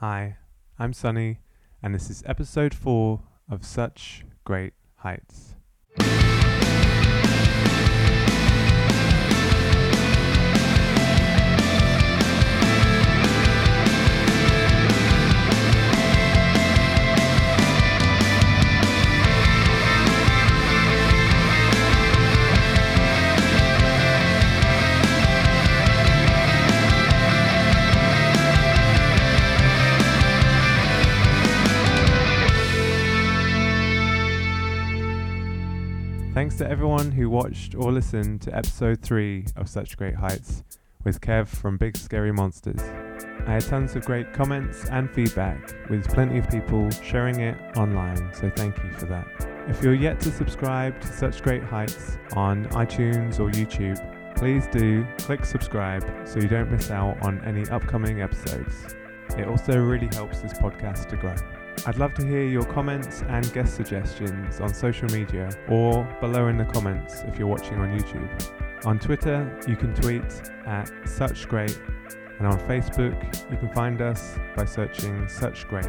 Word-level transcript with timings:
Hi, 0.00 0.38
I'm 0.78 0.94
Sunny, 0.94 1.40
and 1.82 1.94
this 1.94 2.08
is 2.08 2.22
episode 2.24 2.72
4 2.72 3.20
of 3.50 3.66
Such 3.66 4.24
Great 4.44 4.72
Heights. 4.96 5.56
Thanks 36.40 36.56
to 36.56 36.70
everyone 36.70 37.12
who 37.12 37.28
watched 37.28 37.74
or 37.74 37.92
listened 37.92 38.40
to 38.40 38.56
episode 38.56 39.02
3 39.02 39.44
of 39.56 39.68
Such 39.68 39.98
Great 39.98 40.14
Heights 40.14 40.64
with 41.04 41.20
Kev 41.20 41.46
from 41.46 41.76
Big 41.76 41.98
Scary 41.98 42.32
Monsters. 42.32 42.80
I 43.46 43.52
had 43.52 43.66
tons 43.66 43.94
of 43.94 44.06
great 44.06 44.32
comments 44.32 44.86
and 44.86 45.10
feedback, 45.10 45.90
with 45.90 46.08
plenty 46.08 46.38
of 46.38 46.48
people 46.48 46.88
sharing 47.02 47.40
it 47.40 47.58
online, 47.76 48.32
so 48.32 48.48
thank 48.56 48.82
you 48.82 48.90
for 48.92 49.04
that. 49.04 49.26
If 49.68 49.82
you're 49.82 49.92
yet 49.92 50.18
to 50.20 50.32
subscribe 50.32 50.98
to 51.02 51.08
Such 51.08 51.42
Great 51.42 51.62
Heights 51.62 52.16
on 52.32 52.64
iTunes 52.70 53.38
or 53.38 53.50
YouTube, 53.50 54.00
please 54.34 54.66
do 54.68 55.06
click 55.18 55.44
subscribe 55.44 56.26
so 56.26 56.40
you 56.40 56.48
don't 56.48 56.72
miss 56.72 56.90
out 56.90 57.22
on 57.22 57.44
any 57.44 57.68
upcoming 57.68 58.22
episodes. 58.22 58.96
It 59.36 59.46
also 59.46 59.78
really 59.78 60.08
helps 60.14 60.40
this 60.40 60.54
podcast 60.54 61.10
to 61.10 61.16
grow. 61.16 61.36
I'd 61.86 61.96
love 61.96 62.14
to 62.14 62.26
hear 62.26 62.44
your 62.44 62.64
comments 62.64 63.22
and 63.28 63.50
guest 63.52 63.74
suggestions 63.74 64.60
on 64.60 64.74
social 64.74 65.08
media 65.08 65.48
or 65.68 66.04
below 66.20 66.48
in 66.48 66.58
the 66.58 66.64
comments 66.64 67.22
if 67.26 67.38
you're 67.38 67.48
watching 67.48 67.78
on 67.78 67.98
YouTube. 67.98 68.86
On 68.86 68.98
Twitter, 68.98 69.58
you 69.66 69.76
can 69.76 69.94
tweet 69.94 70.22
at 70.66 70.90
Such 71.06 71.48
Great, 71.48 71.78
and 72.38 72.46
on 72.46 72.58
Facebook, 72.60 73.50
you 73.50 73.56
can 73.56 73.68
find 73.72 74.00
us 74.00 74.38
by 74.56 74.64
searching 74.64 75.28
Such 75.28 75.68
Great, 75.68 75.88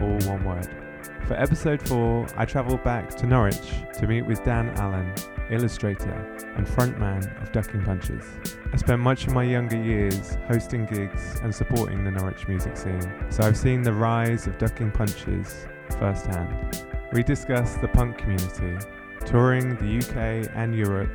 all 0.00 0.18
one 0.28 0.44
word. 0.44 0.85
For 1.26 1.34
episode 1.34 1.86
4, 1.88 2.26
I 2.36 2.44
travelled 2.44 2.84
back 2.84 3.10
to 3.16 3.26
Norwich 3.26 3.72
to 3.94 4.06
meet 4.06 4.22
with 4.22 4.44
Dan 4.44 4.70
Allen, 4.78 5.12
illustrator 5.50 6.12
and 6.56 6.66
frontman 6.66 7.42
of 7.42 7.52
Ducking 7.52 7.84
Punches. 7.84 8.24
I 8.72 8.76
spent 8.76 9.00
much 9.00 9.26
of 9.26 9.32
my 9.32 9.42
younger 9.42 9.82
years 9.82 10.38
hosting 10.48 10.86
gigs 10.86 11.40
and 11.42 11.54
supporting 11.54 12.04
the 12.04 12.10
Norwich 12.10 12.46
music 12.48 12.76
scene, 12.76 13.12
so 13.30 13.42
I've 13.42 13.56
seen 13.56 13.82
the 13.82 13.92
rise 13.92 14.46
of 14.46 14.58
Ducking 14.58 14.90
Punches 14.90 15.66
firsthand. 15.98 16.86
We 17.12 17.22
discuss 17.22 17.74
the 17.76 17.88
punk 17.88 18.18
community, 18.18 18.76
touring 19.24 19.76
the 19.76 19.98
UK 19.98 20.50
and 20.54 20.76
Europe, 20.76 21.10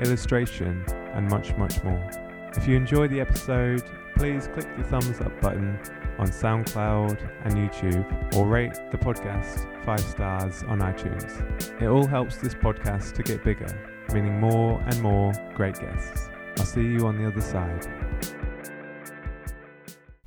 illustration, 0.00 0.84
and 1.12 1.28
much, 1.28 1.56
much 1.56 1.82
more. 1.82 2.10
If 2.56 2.68
you 2.68 2.76
enjoy 2.76 3.08
the 3.08 3.20
episode, 3.20 3.82
please 4.16 4.48
click 4.48 4.76
the 4.76 4.84
thumbs 4.84 5.20
up 5.20 5.40
button 5.40 5.78
on 6.18 6.28
SoundCloud 6.28 7.18
and 7.44 7.54
YouTube, 7.54 8.34
or 8.36 8.46
rate 8.46 8.74
the 8.90 8.98
podcast 8.98 9.66
five 9.84 10.00
stars 10.00 10.62
on 10.64 10.80
iTunes. 10.80 11.80
It 11.82 11.86
all 11.86 12.06
helps 12.06 12.36
this 12.36 12.54
podcast 12.54 13.14
to 13.14 13.22
get 13.22 13.44
bigger, 13.44 13.66
meaning 14.12 14.40
more 14.40 14.80
and 14.86 15.00
more 15.02 15.32
great 15.54 15.78
guests. 15.78 16.28
I'll 16.58 16.64
see 16.66 16.82
you 16.82 17.06
on 17.06 17.16
the 17.20 17.26
other 17.26 17.40
side. 17.40 17.86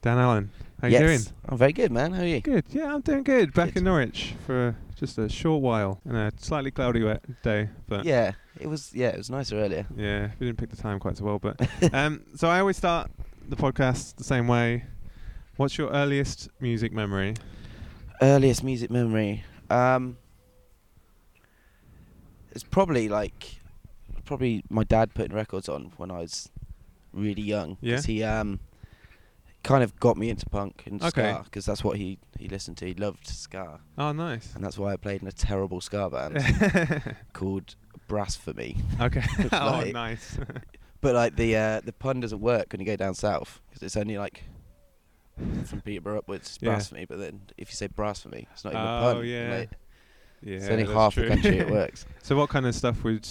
Dan 0.01 0.17
Allen, 0.19 0.51
how 0.81 0.87
you 0.87 0.99
doing? 0.99 1.19
I'm 1.49 1.57
very 1.57 1.73
good, 1.73 1.91
man. 1.91 2.11
How 2.13 2.21
are 2.21 2.25
you? 2.25 2.39
Good. 2.41 2.65
Yeah, 2.69 2.93
I'm 2.93 3.01
doing 3.01 3.23
good. 3.23 3.53
Back 3.53 3.69
Good. 3.69 3.77
in 3.77 3.83
Norwich 3.85 4.35
for 4.45 4.75
just 4.95 5.17
a 5.17 5.27
short 5.29 5.61
while 5.61 5.99
and 6.05 6.15
a 6.15 6.31
slightly 6.37 6.71
cloudy 6.71 7.03
wet 7.03 7.23
day, 7.41 7.69
but 7.87 8.05
Yeah, 8.05 8.33
it 8.59 8.67
was. 8.67 8.93
Yeah, 8.93 9.09
it 9.09 9.17
was 9.17 9.29
nicer 9.29 9.57
earlier. 9.57 9.85
Yeah, 9.95 10.29
we 10.39 10.45
didn't 10.45 10.59
pick 10.59 10.69
the 10.69 10.77
time 10.77 10.99
quite 10.99 11.17
so 11.17 11.25
well, 11.25 11.39
but 11.39 11.59
um, 11.93 12.23
so 12.35 12.47
I 12.47 12.59
always 12.59 12.77
start 12.77 13.09
the 13.49 13.55
podcast 13.55 14.15
the 14.17 14.23
same 14.23 14.47
way. 14.47 14.83
What's 15.57 15.77
your 15.77 15.89
earliest 15.89 16.49
music 16.59 16.91
memory? 16.93 17.35
Earliest 18.21 18.63
music 18.63 18.91
memory. 18.91 19.43
Um, 19.69 20.17
it's 22.51 22.63
probably 22.63 23.09
like, 23.09 23.59
probably 24.25 24.63
my 24.69 24.83
dad 24.83 25.13
putting 25.13 25.35
records 25.35 25.67
on 25.67 25.93
when 25.97 26.11
I 26.11 26.19
was 26.19 26.49
really 27.11 27.41
young. 27.41 27.77
Yeah? 27.81 28.01
he 28.01 28.23
um, 28.23 28.59
kind 29.63 29.83
of 29.83 29.99
got 29.99 30.15
me 30.17 30.29
into 30.29 30.45
punk 30.47 30.83
and 30.85 31.01
Okay. 31.01 31.09
ska 31.33 31.41
because 31.45 31.65
that's 31.65 31.83
what 31.83 31.97
he 31.97 32.19
he 32.37 32.47
listened 32.47 32.77
to. 32.77 32.85
He 32.85 32.93
loved 32.93 33.27
ska, 33.27 33.79
Oh, 33.97 34.11
nice. 34.11 34.53
and 34.55 34.63
that's 34.63 34.77
why 34.77 34.93
I 34.93 34.97
played 34.97 35.21
in 35.23 35.27
a 35.27 35.31
terrible 35.31 35.81
ska 35.81 36.09
band 36.09 37.15
called 37.33 37.75
Blasphemy. 38.07 38.77
okay. 39.01 39.23
It's 39.39 39.49
oh, 39.53 39.83
nice. 39.91 40.37
But 41.01 41.15
like 41.15 41.35
the 41.35 41.55
uh, 41.55 41.81
the 41.81 41.93
pun 41.93 42.19
doesn't 42.19 42.39
work 42.41 42.67
when 42.71 42.79
you 42.79 42.85
go 42.85 42.95
down 42.95 43.15
south 43.15 43.59
because 43.69 43.81
it's 43.83 43.97
only 43.97 44.17
like 44.19 44.43
from 45.65 45.81
Peterborough 45.81 46.19
upwards 46.19 46.57
Yeah. 46.61 46.71
blasphemy. 46.71 47.05
But 47.05 47.19
then 47.19 47.41
if 47.57 47.69
you 47.69 47.75
say 47.75 47.87
blasphemy, 47.87 48.47
it's 48.53 48.63
not 48.63 48.73
even 48.73 48.85
Oh, 48.85 49.09
a 49.09 49.13
pun. 49.15 49.25
yeah. 49.27 49.55
Like, 49.59 49.69
yeah, 50.41 50.55
it's 50.57 50.67
only 50.69 50.85
half 50.85 51.13
true. 51.13 51.23
the 51.23 51.29
country 51.29 51.57
it 51.59 51.69
works. 51.71 52.05
so, 52.23 52.35
what 52.35 52.49
kind 52.49 52.65
of 52.65 52.75
stuff 52.75 53.03
would 53.03 53.27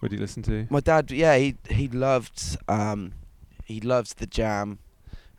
would 0.00 0.12
you 0.12 0.18
listen 0.18 0.42
to? 0.44 0.66
My 0.70 0.80
dad, 0.80 1.10
yeah, 1.10 1.36
he 1.36 1.56
he 1.68 1.88
loved 1.88 2.56
um 2.68 3.12
he 3.64 3.80
loved 3.80 4.18
the 4.18 4.26
Jam, 4.26 4.78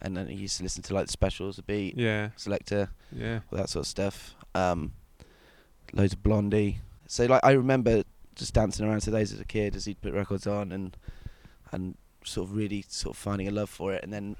and 0.01 0.15
then 0.15 0.27
he 0.27 0.35
used 0.35 0.57
to 0.57 0.63
listen 0.63 0.81
to 0.83 0.93
like 0.93 1.07
the 1.07 1.11
specials, 1.11 1.55
the 1.57 1.63
beat, 1.63 1.97
Yeah, 1.97 2.29
Selecter, 2.37 2.89
yeah, 3.11 3.39
all 3.51 3.57
that 3.57 3.69
sort 3.69 3.85
of 3.85 3.87
stuff. 3.89 4.35
Um, 4.55 4.93
loads 5.93 6.13
of 6.13 6.23
Blondie. 6.23 6.79
So 7.07 7.25
like 7.25 7.41
I 7.43 7.51
remember 7.51 8.03
just 8.35 8.53
dancing 8.53 8.87
around 8.87 9.01
to 9.01 9.11
those 9.11 9.31
as 9.31 9.39
a 9.39 9.45
kid 9.45 9.75
as 9.75 9.85
he'd 9.85 10.01
put 10.01 10.13
records 10.13 10.47
on 10.47 10.71
and 10.71 10.95
and 11.71 11.97
sort 12.23 12.49
of 12.49 12.55
really 12.55 12.83
sort 12.87 13.15
of 13.15 13.19
finding 13.19 13.47
a 13.47 13.51
love 13.51 13.69
for 13.69 13.93
it. 13.93 14.03
And 14.03 14.13
then 14.13 14.35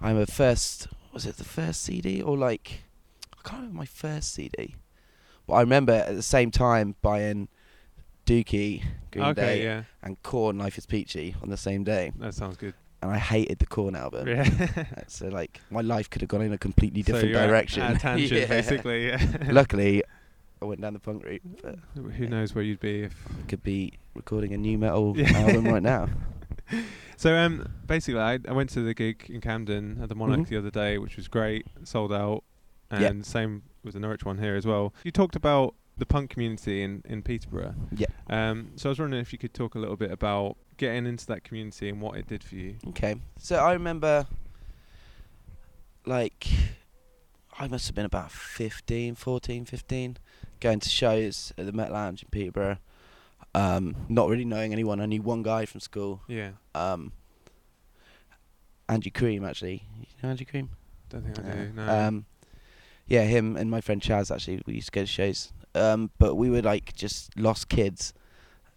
I 0.00 0.08
remember 0.08 0.30
first 0.30 0.88
was 1.12 1.26
it 1.26 1.36
the 1.36 1.44
first 1.44 1.82
CD 1.82 2.20
or 2.22 2.36
like 2.36 2.82
I 3.32 3.48
can't 3.48 3.62
remember 3.62 3.78
my 3.78 3.86
first 3.86 4.32
CD, 4.34 4.74
but 5.46 5.54
I 5.54 5.60
remember 5.60 5.92
at 5.92 6.14
the 6.14 6.22
same 6.22 6.50
time 6.50 6.94
buying 7.02 7.48
Dookie, 8.26 8.82
Green 9.12 9.24
okay, 9.26 9.34
Day, 9.34 9.62
yeah, 9.64 9.82
and 10.02 10.20
Korn 10.22 10.58
Life 10.58 10.76
is 10.78 10.84
Peachy 10.86 11.34
on 11.42 11.48
the 11.48 11.56
same 11.56 11.84
day, 11.84 12.12
that 12.18 12.34
sounds 12.34 12.56
good. 12.56 12.74
and 13.02 13.10
I 13.12 13.18
hated 13.18 13.58
the 13.60 13.66
Korn 13.66 13.94
album. 13.94 14.26
Yeah. 14.28 14.48
So 15.08 15.28
like 15.28 15.60
my 15.70 15.80
life 15.80 16.10
could 16.10 16.22
have 16.22 16.28
gone 16.28 16.42
in 16.42 16.52
a 16.52 16.58
completely 16.58 17.02
So 17.02 17.12
different 17.12 17.34
at- 17.36 17.46
direction. 17.46 17.82
At 17.82 17.96
a 17.96 17.98
tangent, 17.98 18.32
Yeah. 18.40 18.46
basically. 18.48 19.06
Yeah. 19.08 19.24
Luckily, 19.50 20.02
I 20.60 20.64
went 20.64 20.80
down 20.80 20.94
the 20.94 20.98
punk 20.98 21.24
route, 21.24 21.42
but 21.62 21.76
Who 21.94 22.26
knows 22.26 22.54
where 22.54 22.64
you'd 22.64 22.80
be 22.80 23.02
if 23.04 23.14
I 23.30 23.46
could 23.48 23.62
be 23.62 23.92
recording 24.14 24.52
a 24.52 24.56
new 24.58 24.76
metal 24.76 25.14
Yeah. 25.16 25.30
album 25.38 25.66
right 25.66 25.82
now. 25.82 26.08
So 27.18 27.34
um, 27.34 27.66
basically, 27.86 28.20
I, 28.20 28.38
I 28.46 28.52
went 28.52 28.68
to 28.70 28.80
the 28.82 28.92
gig 28.92 29.24
in 29.30 29.40
Camden 29.40 30.00
at 30.02 30.10
the 30.10 30.14
Monarch 30.14 30.40
Mhm. 30.40 30.48
the 30.48 30.58
other 30.58 30.70
day, 30.70 30.98
which 30.98 31.16
was 31.16 31.28
great, 31.28 31.66
sold 31.82 32.12
out, 32.12 32.44
Yeah. 32.92 33.04
and 33.08 33.24
same 33.24 33.62
with 33.82 33.94
the 33.94 34.00
Norwich 34.00 34.24
one 34.26 34.36
here 34.36 34.54
as 34.54 34.66
well. 34.66 34.92
You 35.02 35.10
talked 35.10 35.34
about 35.34 35.74
the 35.96 36.04
punk 36.04 36.28
community 36.28 36.82
in, 36.82 37.02
in 37.06 37.22
Peterborough. 37.22 37.74
Yeah. 37.90 38.08
Um, 38.28 38.72
so 38.76 38.88
I 38.88 38.90
was 38.90 38.98
wondering 38.98 39.22
if 39.22 39.32
you 39.32 39.38
could 39.38 39.54
talk 39.54 39.74
a 39.74 39.78
little 39.78 39.96
bit 39.96 40.10
about 40.10 40.58
getting 40.76 41.06
into 41.06 41.24
that 41.28 41.42
community 41.42 41.88
and 41.88 42.02
what 42.02 42.18
it 42.18 42.26
did 42.26 42.44
for 42.44 42.54
you. 42.56 42.76
Okay. 42.88 43.14
So 43.38 43.56
I 43.56 43.72
remember, 43.72 44.26
like, 46.04 46.46
I 47.58 47.66
must 47.66 47.86
have 47.86 47.94
been 47.94 48.04
about 48.04 48.30
15, 48.30 49.14
14, 49.14 49.64
15, 49.64 50.18
going 50.60 50.80
to 50.80 50.88
shows 50.90 51.52
at 51.56 51.64
the 51.66 51.72
Met 51.72 51.92
Lounge 51.92 52.22
in 52.22 52.28
Peterborough. 52.30 52.76
Um, 53.56 53.96
not 54.08 54.28
really 54.28 54.44
knowing 54.44 54.72
anyone. 54.72 55.00
I 55.00 55.06
knew 55.06 55.22
one 55.22 55.42
guy 55.42 55.64
from 55.64 55.80
school, 55.80 56.20
Yeah. 56.28 56.50
um, 56.74 57.12
Andrew 58.88 59.10
Cream, 59.10 59.44
actually. 59.44 59.82
You 59.98 60.06
know 60.22 60.28
Andrew 60.30 60.46
Cream? 60.46 60.70
Don't 61.08 61.22
think 61.24 61.38
I 61.38 61.52
do. 61.52 61.72
No. 61.74 61.88
Um, 62.08 62.26
yeah, 63.06 63.22
him 63.22 63.56
and 63.56 63.70
my 63.70 63.80
friend 63.80 64.00
Chaz 64.02 64.34
actually 64.34 64.60
we 64.66 64.74
used 64.74 64.88
to 64.88 64.92
go 64.92 65.02
to 65.02 65.06
shows. 65.06 65.52
Um, 65.74 66.10
but 66.18 66.34
we 66.34 66.50
were 66.50 66.62
like 66.62 66.94
just 66.94 67.36
lost 67.38 67.68
kids, 67.68 68.12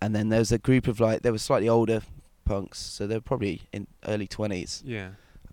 and 0.02 0.16
then 0.16 0.30
there 0.30 0.40
was 0.40 0.52
a 0.52 0.58
group 0.58 0.88
of 0.88 1.00
like 1.00 1.22
they 1.24 1.32
were 1.32 1.38
slightly 1.38 1.70
older 1.70 2.02
punks, 2.46 2.80
so 2.80 3.06
they 3.08 3.16
were 3.16 3.22
probably 3.22 3.62
in 3.74 3.88
early 4.08 4.28
twenties. 4.28 4.82
yeah. 4.86 5.10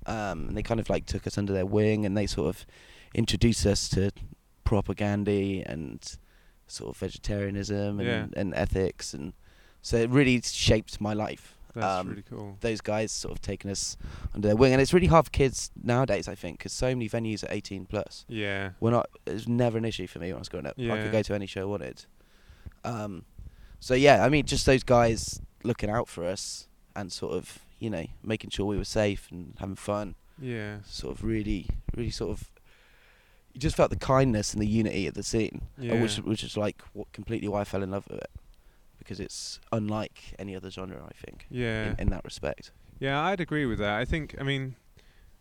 Um, 0.07 0.49
and 0.49 0.57
they 0.57 0.63
kind 0.63 0.79
of 0.79 0.89
like 0.89 1.05
took 1.07 1.27
us 1.27 1.37
under 1.37 1.53
their 1.53 1.67
wing, 1.67 2.07
and 2.07 2.17
they 2.17 2.27
sort 2.27 2.49
of 2.49 2.65
introduced 3.15 3.67
us 3.67 3.89
to 3.91 4.11
propaganda 4.65 5.63
and 5.69 6.17
sort 6.67 6.91
of 6.91 6.97
vegetarianism 6.99 8.01
and, 8.01 8.09
Yeah. 8.09 8.27
and 8.41 8.55
ethics, 8.55 9.15
and 9.15 9.33
so 9.83 9.97
it 9.99 10.11
really 10.11 10.41
shaped 10.43 11.01
my 11.01 11.13
life 11.13 11.57
That's 11.75 11.87
um, 12.01 12.09
really 12.11 12.23
cool. 12.23 12.57
those 12.61 12.81
guys 12.81 13.13
sort 13.13 13.33
of 13.33 13.41
taking 13.41 13.71
us 13.71 13.97
under 14.35 14.49
their 14.49 14.57
wing, 14.57 14.73
and 14.73 14.81
it's 14.83 14.93
really 14.93 15.07
hard 15.07 15.27
for 15.27 15.31
kids 15.31 15.71
nowadays. 15.83 16.27
I 16.29 16.35
think 16.35 16.59
because 16.59 16.73
so 16.73 16.89
many 16.89 17.09
venues 17.09 17.45
are 17.45 17.53
18 17.53 17.87
plus. 17.87 18.25
Yeah. 18.29 18.71
We're 18.81 18.91
not. 18.91 19.09
It 19.27 19.33
was 19.35 19.47
never 19.49 19.79
an 19.79 19.85
issue 19.85 20.07
for 20.07 20.19
me 20.19 20.29
when 20.29 20.37
I 20.37 20.39
was 20.39 20.49
growing 20.49 20.67
up. 20.67 20.75
Yeah. 20.77 20.95
I 20.95 21.03
could 21.03 21.13
go 21.13 21.23
to 21.23 21.35
any 21.35 21.47
show 21.47 21.63
I 21.63 21.65
wanted. 21.67 22.05
Um, 22.85 23.25
so 23.81 23.95
yeah, 23.95 24.25
I 24.25 24.29
mean, 24.29 24.45
just 24.47 24.67
those 24.67 24.83
guys 24.83 25.41
looking 25.65 25.91
out 25.91 26.09
for 26.09 26.25
us 26.25 26.69
and 26.95 27.11
sort 27.13 27.35
of 27.35 27.59
you 27.79 27.91
know 27.91 28.07
making 28.23 28.51
sure 28.51 28.65
we 28.67 28.77
were 28.77 28.85
safe 28.85 29.29
and 29.31 29.55
having 29.59 29.77
fun. 29.77 30.15
Yeah. 30.41 30.79
Sort 30.87 31.17
of 31.17 31.25
really, 31.25 31.69
really 31.97 32.11
sort 32.11 32.31
of 32.31 32.51
you 33.57 33.61
just 33.61 33.75
felt 33.75 33.89
the 33.89 33.97
kindness 33.97 34.53
and 34.53 34.61
the 34.61 34.67
unity 34.67 35.07
of 35.07 35.15
the 35.15 35.23
scene, 35.23 35.63
Yeah. 35.79 36.03
which 36.03 36.17
which 36.19 36.45
is 36.45 36.59
like 36.59 36.83
what, 36.93 37.11
completely 37.13 37.49
why 37.49 37.63
I 37.63 37.65
fell 37.65 37.83
in 37.83 37.91
love 37.91 38.07
with 38.07 38.19
it, 38.19 38.31
because 38.99 39.19
it's 39.19 39.61
unlike 39.73 40.35
any 40.39 40.55
other 40.55 40.71
genre. 40.71 41.03
I 41.03 41.15
think 41.25 41.47
yeah. 41.49 41.93
in, 41.93 42.01
in 42.01 42.11
that 42.11 42.23
respect. 42.23 42.71
Yeah, 43.01 43.19
I'd 43.23 43.41
agree 43.41 43.65
with 43.65 43.79
that. 43.79 43.95
I 43.99 44.05
think, 44.05 44.37
I 44.39 44.43
mean, 44.43 44.77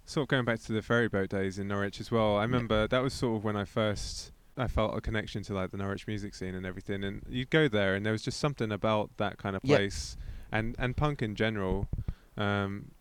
sort 0.05 0.23
of 0.23 0.27
going 0.29 0.45
back 0.45 0.61
to 0.61 0.71
the 0.71 0.81
ferry 0.81 1.09
boat 1.09 1.27
days 1.29 1.59
in 1.59 1.67
Norwich 1.67 1.99
as 1.99 2.09
well. 2.09 2.37
I 2.37 2.43
remember 2.43 2.87
that 2.87 3.03
was 3.03 3.13
sort 3.13 3.35
of 3.35 3.43
when 3.43 3.57
I 3.57 3.65
first 3.65 4.31
I 4.57 4.67
felt 4.67 4.97
a 4.97 5.01
connection 5.01 5.43
to 5.43 5.53
like 5.53 5.71
the 5.71 5.77
Norwich 5.77 6.07
music 6.07 6.33
scene 6.35 6.55
and 6.55 6.65
everything. 6.65 7.03
And 7.03 7.21
you'd 7.29 7.49
go 7.49 7.67
there, 7.67 7.95
and 7.95 8.05
there 8.05 8.13
was 8.13 8.21
just 8.21 8.39
something 8.39 8.71
about 8.71 9.09
that 9.17 9.37
kind 9.37 9.57
of 9.57 9.61
Yeah. 9.65 9.75
place 9.75 10.15
and 10.53 10.73
and 10.79 10.95
punk 10.95 11.21
in 11.21 11.35
general. 11.35 11.89
Um, 12.37 12.91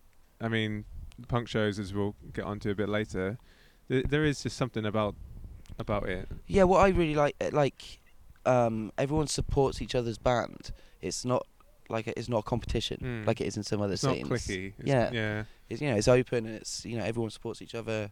I 0.41 0.49
mean, 0.49 0.83
punk 1.29 1.47
shows 1.47 1.79
as 1.79 1.93
we'll 1.93 2.15
get 2.33 2.43
onto 2.43 2.69
a 2.69 2.75
bit 2.75 2.89
later. 2.89 3.37
Th- 3.89 4.05
there 4.05 4.25
is 4.25 4.43
just 4.43 4.57
something 4.57 4.85
about 4.85 5.15
about 5.79 6.07
it. 6.09 6.27
Yeah, 6.47 6.63
what 6.63 6.79
I 6.79 6.89
really 6.89 7.15
like, 7.15 7.35
uh, 7.41 7.49
like, 7.51 7.99
um, 8.45 8.91
everyone 8.97 9.27
supports 9.27 9.81
each 9.81 9.93
other's 9.95 10.17
band. 10.17 10.71
It's 11.01 11.25
not 11.25 11.45
like 11.89 12.07
a, 12.07 12.17
it's 12.17 12.29
not 12.29 12.39
a 12.39 12.43
competition 12.43 12.97
Mm. 13.01 13.27
like 13.27 13.41
it 13.41 13.47
is 13.47 13.57
in 13.57 13.63
some 13.63 13.81
other 13.81 13.93
It's 13.93 14.03
not 14.03 14.15
scenes. 14.15 14.29
clicky. 14.29 14.73
It's, 14.79 14.87
Yeah. 14.87 15.11
yeah, 15.11 15.43
It's 15.69 15.81
you 15.81 15.89
know 15.89 15.95
it's 15.97 16.07
open 16.07 16.45
and 16.47 16.55
it's 16.55 16.85
you 16.85 16.97
know 16.97 17.03
everyone 17.03 17.29
supports 17.29 17.61
each 17.61 17.75
other, 17.75 18.11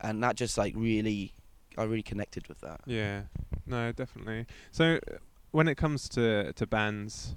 and 0.00 0.22
that 0.22 0.36
just 0.36 0.56
like 0.58 0.74
really, 0.76 1.32
I 1.78 1.84
really 1.84 2.02
connected 2.02 2.48
with 2.48 2.60
that. 2.60 2.80
yeah. 2.86 3.22
No, 3.66 3.92
definitely. 3.92 4.46
So, 4.70 4.96
uh, 4.96 5.16
when 5.50 5.68
it 5.68 5.76
comes 5.76 6.08
to 6.10 6.52
to 6.52 6.66
bands, 6.66 7.34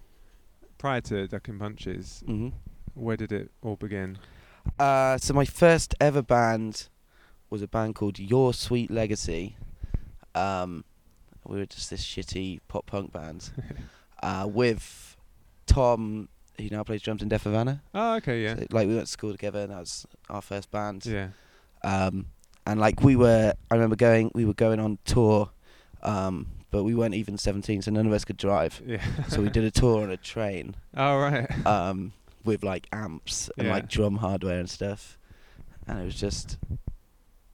prior 0.78 1.02
to 1.02 1.28
Ducking 1.28 1.58
Punches, 1.60 2.24
hmm 2.26 2.50
Where 2.94 3.16
did 3.18 3.32
it 3.32 3.52
all 3.62 3.76
begin? 3.78 4.18
Uh, 4.80 5.18
so 5.18 5.34
my 5.34 5.46
first 5.46 5.96
ever 6.02 6.22
band 6.22 6.90
was 7.50 7.62
a 7.62 7.68
band 7.68 7.96
called 7.96 8.20
Your 8.20 8.54
Sweet 8.54 8.92
Legacy. 8.92 9.56
Um, 10.36 10.84
we 11.46 11.58
were 11.60 11.66
just 11.66 11.90
this 11.90 12.04
shitty 12.04 12.60
pop 12.68 12.86
punk 12.86 13.12
band 13.14 13.50
uh, 14.24 14.48
with 14.50 15.16
Tom, 15.66 16.28
who 16.60 16.70
now 16.70 16.84
plays 16.84 17.02
drums 17.02 17.22
in 17.22 17.30
Deaf 17.30 17.44
Havana. 17.44 17.82
Oh, 17.94 18.16
okay, 18.16 18.44
yeah, 18.44 18.56
So, 18.56 18.66
like 18.72 18.88
we 18.88 18.96
went 18.96 19.08
to 19.08 19.12
school 19.12 19.32
together, 19.32 19.60
and 19.62 19.72
that 19.72 19.80
was 19.80 20.06
our 20.30 20.42
first 20.42 20.72
band. 20.72 21.06
yeah, 21.06 21.30
Um, 21.84 22.28
and 22.66 22.80
like 22.80 23.02
we 23.02 23.16
were, 23.16 23.54
I 23.72 23.76
remember 23.76 23.96
going, 23.96 24.32
we 24.36 24.44
were 24.46 24.54
going 24.54 24.80
on 24.80 24.98
tour, 25.06 25.50
um, 26.04 26.48
but 26.70 26.84
we 26.84 26.94
weren't 26.94 27.16
even 27.16 27.38
17, 27.38 27.82
so 27.84 27.92
none 27.92 28.06
of 28.06 28.12
us 28.12 28.26
could 28.26 28.38
drive. 28.38 28.82
yeah. 28.86 29.02
so 29.30 29.42
we 29.42 29.50
did 29.50 29.64
a 29.64 29.72
tour 29.80 30.04
on 30.04 30.12
a 30.12 30.18
train 30.18 30.76
oh, 30.98 31.18
right. 31.18 31.66
um, 31.66 32.12
with 32.44 32.64
like 32.64 32.88
amps 32.92 33.50
and 33.58 33.68
Yeah. 33.68 33.74
like 33.74 33.88
drum 33.88 34.18
hardware 34.18 34.60
and 34.60 34.70
stuff, 34.70 35.18
and 35.88 36.00
it 36.00 36.04
was 36.04 36.16
just, 36.16 36.58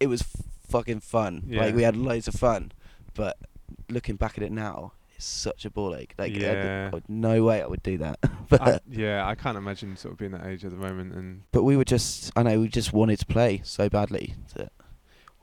it 0.04 0.08
was 0.08 0.24
fucking 0.70 1.00
fun. 1.00 1.44
Like 1.50 1.76
we 1.76 1.84
had 1.84 1.96
loads 1.96 2.28
of 2.28 2.36
fun, 2.36 2.72
but 3.16 3.38
looking 3.90 4.16
back 4.16 4.38
at 4.38 4.44
it 4.44 4.52
now, 4.52 4.94
it's 5.16 5.26
such 5.26 5.66
a 5.66 5.70
ball 5.70 5.96
ache. 5.96 6.14
Like 6.18 6.36
Yeah. 6.36 6.90
I 6.92 6.94
would- 6.96 7.10
no 7.10 7.44
way 7.44 7.62
I 7.62 7.68
would 7.68 7.84
do 7.84 7.98
that. 8.00 8.20
but 8.50 8.62
I, 8.62 8.80
yeah, 8.90 9.26
I 9.28 9.36
can't 9.36 9.58
imagine 9.58 9.96
sort 9.98 10.12
of 10.14 10.18
being 10.18 10.32
that 10.32 10.46
age 10.46 10.64
at 10.66 10.72
the 10.72 10.78
moment. 10.78 11.14
And 11.14 11.44
but 11.52 11.64
we 11.64 11.78
were 11.78 11.86
just, 11.86 12.32
I 12.36 12.44
know 12.44 12.60
we 12.60 12.68
just 12.68 12.92
wanted 12.94 13.20
to 13.20 13.26
play 13.26 13.62
so 13.64 13.90
badly 13.90 14.36
that 14.56 14.72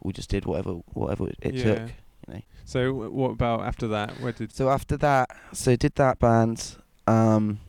we 0.02 0.12
just 0.12 0.30
did 0.30 0.44
whatever 0.46 0.72
whatever 0.94 1.28
it 1.40 1.54
Yeah. 1.54 1.62
took. 1.64 1.82
You 2.28 2.34
know. 2.34 2.40
so, 2.64 2.80
w- 2.92 3.10
what 3.10 3.30
about 3.30 3.60
after 3.62 3.86
that? 3.88 4.20
Where 4.20 4.32
did? 4.32 4.52
So 4.52 4.68
after 4.70 4.96
that, 4.98 5.30
so 5.52 5.76
did 5.76 5.94
that 5.96 6.18
band. 6.18 6.76
Um, 7.06 7.60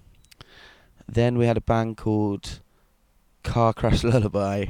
then 1.08 1.38
we 1.38 1.46
had 1.46 1.58
a 1.58 1.62
band 1.62 1.98
called 1.98 2.60
Car 3.44 3.74
Crash 3.74 4.04
Lullaby, 4.10 4.66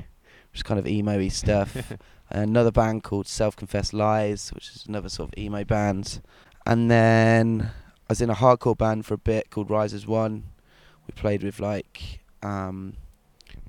which 0.52 0.60
is 0.60 0.64
kind 0.64 0.80
of 0.80 0.88
emo-y 0.88 1.28
stuff. 1.30 1.94
another 2.30 2.72
band 2.72 3.04
called 3.04 3.28
Self 3.28 3.56
Confessed 3.56 3.94
Lies, 3.94 4.50
which 4.54 4.70
is 4.76 4.86
another 4.88 5.10
sort 5.10 5.30
of 5.34 5.38
emo 5.38 5.64
band. 5.64 6.22
And 6.66 6.90
then 6.92 7.72
I 7.72 8.06
was 8.10 8.22
in 8.22 8.30
a 8.30 8.36
hardcore 8.36 8.78
band 8.78 9.06
for 9.06 9.14
a 9.16 9.18
bit 9.18 9.50
called 9.50 9.70
Risers 9.70 10.06
One. 10.08 10.44
We 11.08 11.14
played 11.16 11.44
with 11.44 11.60
like 11.60 12.20
um, 12.44 12.96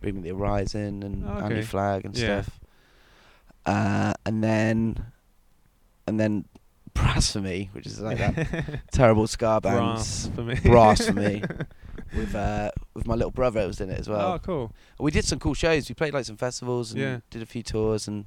Bring 0.00 0.16
Me 0.16 0.22
the 0.30 0.36
Horizon 0.36 1.02
and 1.02 1.24
Oh, 1.26 1.38
Andy. 1.44 1.62
Flag 1.62 2.04
and 2.04 2.16
Yeah. 2.16 2.42
stuff. 2.42 2.60
Uh, 3.64 4.12
and 4.26 4.42
then, 4.42 5.04
and 6.06 6.18
then 6.18 6.44
Blasphemy, 6.94 7.70
which 7.72 7.86
is 7.86 8.00
like 8.00 8.18
that 8.18 8.80
terrible 8.92 9.26
ska 9.26 9.60
band 9.62 9.76
Brass 9.94 10.30
for 10.34 10.42
me. 11.96 12.02
Brass 12.02 12.10
for 12.10 12.16
me. 12.16 12.22
with 12.24 12.34
uh, 12.34 12.70
with 12.94 13.06
my 13.06 13.14
little 13.14 13.30
brother 13.30 13.60
that 13.60 13.66
was 13.66 13.80
in 13.80 13.90
it 13.90 13.98
as 13.98 14.08
well. 14.08 14.32
oh, 14.34 14.38
cool. 14.38 14.72
We 14.98 15.10
did 15.10 15.24
some 15.24 15.38
cool 15.38 15.54
shows. 15.54 15.88
We 15.88 15.94
played 15.94 16.14
like 16.14 16.24
some 16.24 16.36
festivals 16.36 16.92
and 16.92 17.00
Yeah. 17.00 17.18
did 17.30 17.42
a 17.42 17.46
few 17.46 17.62
tours 17.62 18.08
and 18.08 18.26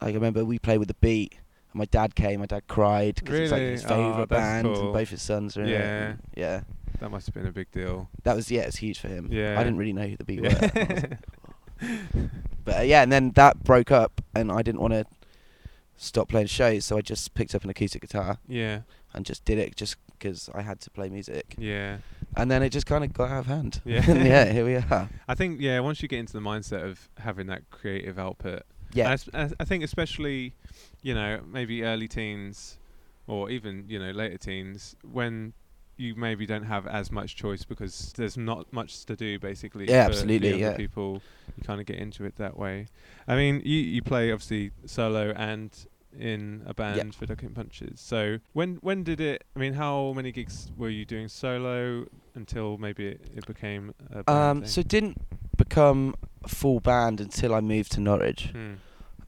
like, 0.00 0.10
I 0.10 0.14
remember 0.14 0.44
we 0.44 0.58
played 0.58 0.78
with 0.78 0.88
the 0.88 0.94
Beat. 0.94 1.32
And 1.72 1.78
my 1.78 1.84
dad 1.86 2.14
came. 2.14 2.40
My 2.40 2.46
dad 2.46 2.66
cried 2.68 3.16
because 3.16 3.38
it's 3.40 3.52
like 3.52 3.60
Really? 3.60 3.72
his 3.72 3.84
Oh, 3.84 3.88
favorite 3.88 4.28
that's 4.28 4.40
band, 4.40 4.66
cool. 4.74 4.84
and 4.84 4.92
both 4.92 5.08
his 5.10 5.22
sons 5.22 5.56
are 5.56 5.62
in 5.62 5.68
it. 5.68 5.72
Yeah. 5.72 6.06
and 6.08 6.18
yeah. 6.36 6.60
That 7.00 7.10
must 7.10 7.26
have 7.26 7.34
been 7.34 7.46
a 7.46 7.52
big 7.52 7.70
deal. 7.72 8.08
That 8.24 8.36
was 8.36 8.50
yeah, 8.50 8.62
it 8.62 8.66
was 8.66 8.76
huge 8.76 8.98
for 9.00 9.08
him. 9.08 9.28
Yeah. 9.30 9.58
I 9.58 9.64
didn't 9.64 9.78
really 9.78 9.92
know 9.92 10.06
who 10.06 10.16
the 10.16 10.24
Beat 10.24 10.40
were. 10.42 10.48
Yeah. 10.48 11.16
like, 11.82 12.30
but 12.64 12.78
uh, 12.78 12.82
yeah, 12.82 13.02
and 13.02 13.12
then 13.12 13.32
that 13.32 13.62
broke 13.64 13.90
up, 13.90 14.22
and 14.34 14.50
I 14.50 14.62
didn't 14.62 14.80
want 14.80 14.94
to 14.94 15.04
stop 15.96 16.28
playing 16.28 16.46
shows, 16.46 16.84
so 16.84 16.96
I 16.96 17.00
just 17.02 17.34
picked 17.34 17.54
up 17.54 17.64
an 17.64 17.70
acoustic 17.70 18.00
guitar 18.02 18.38
yeah, 18.48 18.80
and 19.14 19.24
just 19.26 19.44
did 19.44 19.58
it 19.58 19.76
just 19.76 19.96
because 20.18 20.48
I 20.54 20.62
had 20.62 20.80
to 20.80 20.90
play 20.90 21.08
music. 21.10 21.54
yeah, 21.58 21.98
And 22.36 22.50
then 22.50 22.62
it 22.62 22.70
just 22.70 22.86
kind 22.86 23.02
of 23.02 23.12
got 23.12 23.30
out 23.30 23.38
of 23.40 23.46
hand. 23.46 23.80
Yeah. 23.86 24.04
Yeah, 24.12 24.52
here 24.52 24.64
we 24.64 24.74
are. 24.76 25.08
I 25.26 25.34
think 25.34 25.60
yeah. 25.60 25.80
Once 25.80 26.02
you 26.02 26.08
get 26.08 26.18
into 26.20 26.32
the 26.34 26.40
mindset 26.40 26.84
of 26.84 27.08
having 27.18 27.46
that 27.46 27.70
creative 27.70 28.18
output, 28.18 28.62
Yeah. 28.92 29.06
I, 29.08 29.10
I 29.10 29.14
s- 29.14 29.28
I, 29.34 29.50
I 29.60 29.64
think 29.64 29.82
especially, 29.84 30.54
you 31.02 31.14
know, 31.14 31.40
maybe 31.46 31.82
early 31.82 32.08
teens, 32.08 32.78
or 33.26 33.50
even 33.50 33.84
you 33.88 33.98
know 33.98 34.10
later 34.10 34.36
teens, 34.38 34.96
when 35.02 35.54
you 35.98 36.14
maybe 36.14 36.44
don't 36.44 36.64
have 36.64 36.86
as 36.86 37.10
much 37.10 37.36
choice 37.36 37.64
because 37.64 38.12
there's 38.18 38.36
not 38.36 38.70
much 38.70 39.06
to 39.06 39.16
do 39.16 39.38
basically. 39.38 39.88
Yeah, 39.88 40.04
absolutely, 40.06 40.60
yeah. 40.60 40.76
People, 40.76 41.22
you 41.56 41.62
kind 41.64 41.80
of 41.80 41.86
get 41.86 41.96
into 41.96 42.26
it 42.26 42.36
that 42.36 42.58
way. 42.58 42.86
I 43.26 43.34
mean, 43.34 43.62
you 43.64 43.78
you 43.78 44.02
play 44.02 44.30
obviously 44.30 44.72
solo 44.84 45.30
and 45.30 45.70
in 46.18 46.62
a 46.66 46.74
band 46.74 47.14
for 47.14 47.26
Ducking 47.26 47.50
Punches. 47.54 48.00
So 48.00 48.38
when 48.52 48.76
when 48.76 49.02
did 49.02 49.20
it? 49.20 49.44
I 49.54 49.58
mean, 49.58 49.74
how 49.74 50.12
many 50.14 50.32
gigs 50.32 50.70
were 50.76 50.88
you 50.88 51.04
doing 51.04 51.28
solo 51.28 52.06
until 52.34 52.78
maybe 52.78 53.06
it, 53.08 53.20
it 53.34 53.46
became 53.46 53.94
a 54.10 54.22
band 54.22 54.28
Um, 54.28 54.60
thing? 54.60 54.68
so 54.68 54.80
it 54.80 54.88
didn't 54.88 55.20
become 55.56 56.14
a 56.44 56.48
full 56.48 56.80
band 56.80 57.20
until 57.20 57.54
I 57.54 57.60
moved 57.60 57.92
to 57.92 58.00
Norwich. 58.00 58.50
Hmm. 58.52 58.74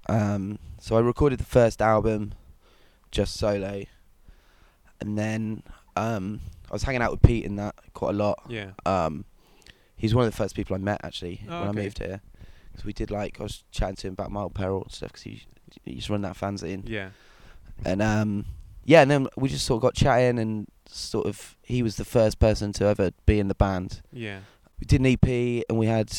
Um, 0.09 0.59
so 0.79 0.97
I 0.97 1.01
recorded 1.01 1.39
the 1.39 1.45
first 1.45 1.83
album 1.83 2.33
just 3.11 3.35
solo, 3.37 3.85
and 5.01 5.19
then 5.19 5.63
um, 5.97 6.41
I 6.71 6.73
was 6.75 6.83
hanging 6.83 7.03
out 7.03 7.11
with 7.11 7.23
Pete 7.23 7.45
in 7.45 7.57
that 7.57 7.75
quite 7.95 8.11
a 8.15 8.19
lot. 8.19 8.43
Yeah. 8.49 8.71
Um, 8.87 9.25
he's 9.97 10.15
one 10.15 10.25
of 10.27 10.31
the 10.31 10.37
first 10.37 10.55
people 10.55 10.75
I 10.75 10.79
met 10.79 11.01
actually 11.05 11.43
Oh, 11.49 11.61
when 11.61 11.69
okay. 11.71 11.79
I 11.81 11.83
moved 11.83 11.99
here. 11.99 12.21
So 12.79 12.85
we 12.87 12.93
did 12.93 13.11
like 13.11 13.41
I 13.41 13.43
was 13.43 13.65
chatting 13.73 13.97
to 13.97 14.07
him 14.07 14.13
about 14.13 14.31
Mild 14.31 14.55
Peril 14.55 14.83
and 14.83 14.93
stuff 14.93 15.11
because 15.11 15.23
he, 15.23 15.43
he 15.85 15.95
used 15.95 16.07
to 16.07 16.13
run 16.13 16.23
that 16.23 16.37
fanzine. 16.37 16.89
Yeah. 16.89 17.11
And 17.85 18.01
um, 18.01 18.45
yeah, 18.85 19.03
and 19.03 19.11
then 19.11 19.29
we 19.37 19.49
just 19.49 19.67
sort 19.67 19.79
of 19.79 19.83
got 19.83 19.95
chatting 19.95 20.39
and 20.39 20.69
sort 20.87 21.27
of 21.27 21.57
he 21.63 21.83
was 21.83 21.97
the 21.97 22.05
first 22.05 22.39
person 22.39 22.73
to 22.75 22.85
ever 22.85 23.11
be 23.27 23.41
in 23.41 23.49
the 23.49 23.55
band. 23.55 24.03
Yeah. 24.13 24.41
We 24.81 24.87
did 24.87 25.01
an 25.01 25.07
EP 25.07 25.65
and 25.69 25.77
we 25.79 25.87
had 25.87 26.17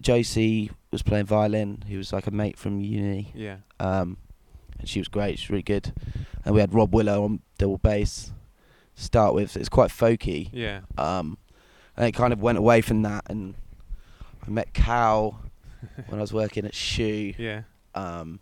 Josie 0.00 0.70
was 0.92 1.02
playing 1.02 1.26
violin, 1.26 1.84
who 1.88 1.98
was 1.98 2.12
like 2.12 2.26
a 2.26 2.30
mate 2.30 2.56
from 2.56 2.80
uni. 2.80 3.32
Yeah. 3.34 3.56
Um, 3.80 4.18
and 4.78 4.88
she 4.88 5.00
was 5.00 5.08
great. 5.08 5.38
She's 5.38 5.50
really 5.50 5.62
good. 5.62 5.92
And 6.44 6.54
we 6.54 6.60
had 6.60 6.72
Rob 6.72 6.94
Willow 6.94 7.24
on 7.24 7.40
double 7.58 7.78
bass. 7.78 8.32
To 8.96 9.02
start 9.02 9.34
with, 9.34 9.56
it's 9.56 9.68
quite 9.68 9.90
folky. 9.90 10.48
Yeah. 10.52 10.80
Um, 10.96 11.36
and 11.96 12.06
it 12.06 12.12
kind 12.12 12.32
of 12.32 12.40
went 12.40 12.56
away 12.56 12.80
from 12.80 13.02
that, 13.02 13.24
and 13.28 13.54
I 14.46 14.50
met 14.50 14.72
Cal 14.72 15.40
when 16.08 16.18
I 16.18 16.22
was 16.22 16.32
working 16.32 16.64
at 16.64 16.74
Shoe 16.74 17.34
Yeah. 17.38 17.62
um, 17.94 18.40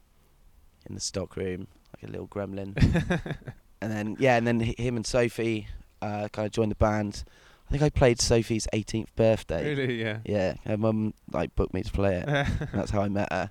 in 0.88 0.94
the 0.94 1.00
stock 1.00 1.36
room, 1.36 1.66
like 1.94 2.08
a 2.08 2.12
little 2.12 2.28
gremlin. 2.28 2.74
and 3.80 3.92
then 3.92 4.16
yeah, 4.18 4.36
and 4.36 4.46
then 4.46 4.60
h- 4.62 4.78
him 4.78 4.96
and 4.96 5.06
Sophie 5.06 5.68
uh, 6.02 6.28
kind 6.32 6.46
of 6.46 6.52
joined 6.52 6.70
the 6.70 6.76
band. 6.76 7.24
I 7.68 7.70
think 7.70 7.82
I 7.82 7.88
played 7.90 8.20
Sophie's 8.20 8.68
18th 8.74 9.06
birthday. 9.16 9.74
really? 9.74 10.00
Yeah. 10.00 10.18
Yeah, 10.24 10.54
her 10.66 10.76
mum 10.76 11.14
like 11.32 11.54
booked 11.54 11.72
me 11.74 11.82
to 11.82 11.90
play 11.92 12.16
it. 12.16 12.26
that's 12.74 12.90
how 12.90 13.00
I 13.00 13.08
met 13.08 13.32
her. 13.32 13.50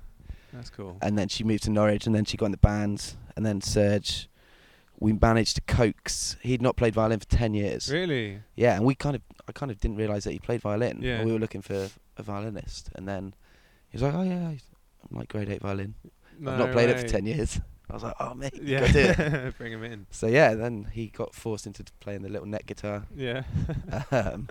That's 0.53 0.69
cool. 0.69 0.97
And 1.01 1.17
then 1.17 1.29
she 1.29 1.43
moved 1.43 1.63
to 1.63 1.71
Norwich, 1.71 2.05
and 2.05 2.13
then 2.15 2.25
she 2.25 2.38
got 2.38 2.45
in 2.45 2.51
the 2.51 2.57
band. 2.59 3.15
And 3.35 3.43
then 3.43 3.59
Serge, 3.62 4.29
we 5.00 5.13
managed 5.13 5.55
to 5.55 5.62
coax. 5.62 6.38
He'd 6.41 6.62
not 6.62 6.75
played 6.77 6.93
violin 6.93 7.19
for 7.19 7.25
ten 7.25 7.55
years. 7.55 7.91
Really? 7.91 8.38
Yeah, 8.55 8.75
and 8.75 8.85
we 8.85 8.93
kind 8.93 9.15
of, 9.15 9.23
I 9.47 9.51
kind 9.51 9.71
of 9.71 9.79
didn't 9.79 9.97
realise 9.97 10.25
that 10.25 10.31
he 10.31 10.38
played 10.38 10.62
violin. 10.62 11.00
Yeah. 11.01 11.23
We 11.23 11.31
were 11.31 11.39
looking 11.39 11.63
for 11.63 11.89
a 12.17 12.21
violinist, 12.23 12.91
and 12.93 13.07
then 13.07 13.33
he 13.93 13.97
was 13.97 14.01
like, 14.01 14.13
"Oh 14.15 14.23
yeah, 14.23 14.47
I'm 14.50 14.57
like 15.17 15.29
grade 15.29 15.50
eight 15.50 15.62
violin. 15.62 15.93
I've 16.45 16.57
not 16.59 16.71
played 16.73 16.89
it 16.89 17.00
for 17.00 17.07
ten 17.07 17.25
years." 17.25 17.59
I 17.89 17.93
was 17.93 18.03
like, 18.03 18.15
"Oh 18.19 18.33
mate, 18.33 18.59
Yeah. 18.62 18.91
do 18.91 19.00
it." 19.00 19.57
Bring 19.57 19.71
him 19.71 19.83
in. 19.83 20.07
So 20.12 20.27
yeah, 20.27 20.53
then 20.55 20.88
he 20.91 21.07
got 21.07 21.33
forced 21.33 21.65
into 21.67 21.85
playing 22.01 22.23
the 22.23 22.29
little 22.29 22.47
neck 22.47 22.65
guitar. 22.65 23.05
Yeah. 23.15 23.43
um, 24.12 24.50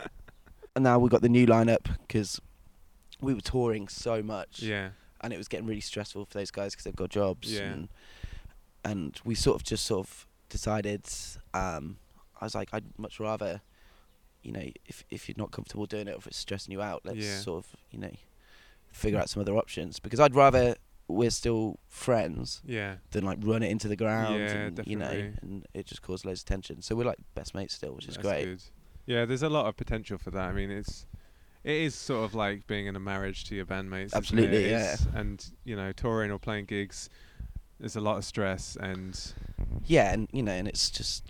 and 0.75 0.85
now 0.85 0.99
we've 0.99 1.11
got 1.11 1.21
the 1.23 1.29
new 1.29 1.47
lineup 1.47 1.85
because 2.07 2.41
we 3.21 3.35
were 3.35 3.41
touring 3.43 3.89
so 3.89 4.23
much. 4.23 4.63
yeah. 4.63 4.91
and 5.21 5.33
it 5.33 5.37
was 5.39 5.49
getting 5.49 5.67
really 5.67 5.81
stressful 5.81 6.25
for 6.25 6.39
those 6.39 6.51
guys 6.51 6.73
because 6.73 6.85
they've 6.85 6.97
got 6.97 7.11
jobs. 7.11 7.53
Yeah. 7.53 7.63
And, 7.73 7.89
and 8.85 9.21
we 9.25 9.35
sort 9.35 9.57
of 9.57 9.65
just 9.65 9.85
sort 9.87 10.07
of 10.07 10.27
decided. 10.49 11.07
Um, 11.53 11.97
I 12.41 12.45
was 12.45 12.55
like, 12.55 12.71
I'd 12.73 12.85
much 12.99 13.21
rather, 13.21 13.61
you 14.43 14.51
know, 14.53 14.67
if 14.87 15.05
if 15.11 15.29
you're 15.29 15.37
not 15.39 15.51
comfortable 15.53 15.87
doing 15.87 16.09
it, 16.09 16.13
or 16.13 16.19
if 16.19 16.27
it's 16.27 16.37
stressing 16.39 16.73
you 16.73 16.83
out, 16.83 17.03
let's 17.05 17.19
Yeah. 17.19 17.39
sort 17.39 17.65
of, 17.65 17.77
you 17.91 17.99
know, 18.01 18.11
figure 18.93 19.19
out 19.19 19.29
some 19.29 19.41
other 19.41 19.57
options. 19.57 19.99
Because 19.99 20.21
I'd 20.21 20.35
rather 20.35 20.77
we're 21.09 21.31
still 21.31 21.79
friends 21.89 22.63
Yeah. 22.65 22.97
than 23.11 23.25
like 23.25 23.39
run 23.43 23.63
it 23.63 23.71
into 23.71 23.89
the 23.89 23.97
ground. 23.97 24.39
Yeah, 24.39 24.51
and, 24.53 24.87
You 24.87 24.97
know, 24.97 25.05
definitely. 25.07 25.39
and 25.43 25.67
it 25.75 25.87
just 25.87 26.01
caused 26.01 26.25
loads 26.25 26.41
of 26.41 26.47
tension. 26.47 26.81
So 26.81 26.95
we're 26.95 27.05
like 27.05 27.19
best 27.35 27.55
mates 27.55 27.75
still, 27.75 27.95
which 27.95 28.07
is 28.07 28.15
That's 28.15 28.27
great. 28.27 28.45
good. 28.45 28.63
Yeah, 29.05 29.25
there's 29.25 29.43
a 29.43 29.49
lot 29.51 29.67
of 29.67 29.77
potential 29.77 30.17
for 30.17 30.31
that. 30.31 30.49
I 30.49 30.53
mean, 30.53 30.71
it's 30.71 31.07
it 31.65 31.77
is 31.77 31.95
sort 31.95 32.25
of 32.25 32.35
like 32.35 32.67
being 32.67 32.87
in 32.87 32.97
a 32.97 33.01
marriage 33.01 33.45
to 33.45 33.55
your 33.55 33.67
bandmates. 33.67 34.15
Absolutely, 34.15 34.71
yeah. 34.71 34.97
And 35.15 35.45
you 35.65 35.77
know, 35.77 35.93
touring 35.93 36.31
or 36.31 36.39
playing 36.39 36.65
gigs, 36.67 37.11
there's 37.79 37.97
a 37.97 38.01
lot 38.01 38.17
of 38.17 38.25
stress 38.25 38.77
and 38.77 39.19
Yeah, 39.85 40.13
and 40.13 40.29
you 40.33 40.43
know, 40.43 40.53
and 40.53 40.67
it's 40.69 40.91
just 40.91 41.25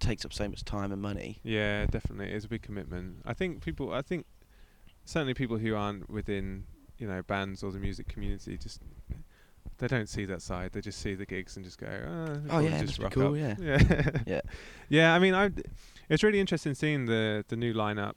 takes 0.00 0.24
up 0.24 0.32
so 0.32 0.48
much 0.48 0.64
time 0.64 0.90
and 0.92 1.00
money. 1.00 1.38
yeah, 1.42 1.86
definitely, 1.86 2.32
it's 2.32 2.44
a 2.44 2.48
big 2.48 2.62
commitment. 2.62 3.22
I 3.24 3.34
think 3.34 3.62
people, 3.62 3.92
I 3.92 4.02
think 4.02 4.26
certainly 5.04 5.34
people 5.34 5.58
who 5.58 5.74
aren't 5.74 6.10
within 6.10 6.64
you 6.98 7.06
know 7.06 7.22
bands 7.22 7.62
or 7.62 7.70
the 7.72 7.78
music 7.78 8.08
community 8.08 8.56
just. 8.56 8.80
They 9.78 9.88
don't 9.88 10.08
see 10.08 10.24
that 10.26 10.40
side. 10.40 10.72
They 10.72 10.80
just 10.80 11.00
see 11.02 11.14
the 11.14 11.26
gigs 11.26 11.56
and 11.56 11.62
just 11.64 11.78
go, 11.78 11.86
oh, 11.86 12.40
Oh, 12.48 12.58
yeah, 12.60 12.80
just 12.82 12.98
rock 12.98 13.12
cool, 13.12 13.32
up." 13.32 13.36
yeah. 13.36 13.54
yeah, 13.86 14.10
Yeah. 14.26 14.40
yeah. 14.88 15.14
I 15.14 15.18
mean, 15.18 15.34
I. 15.34 15.50
It's 16.08 16.22
really 16.22 16.40
interesting 16.40 16.72
seeing 16.74 17.04
the 17.04 17.44
the 17.48 17.56
new 17.56 17.74
lineup, 17.74 18.14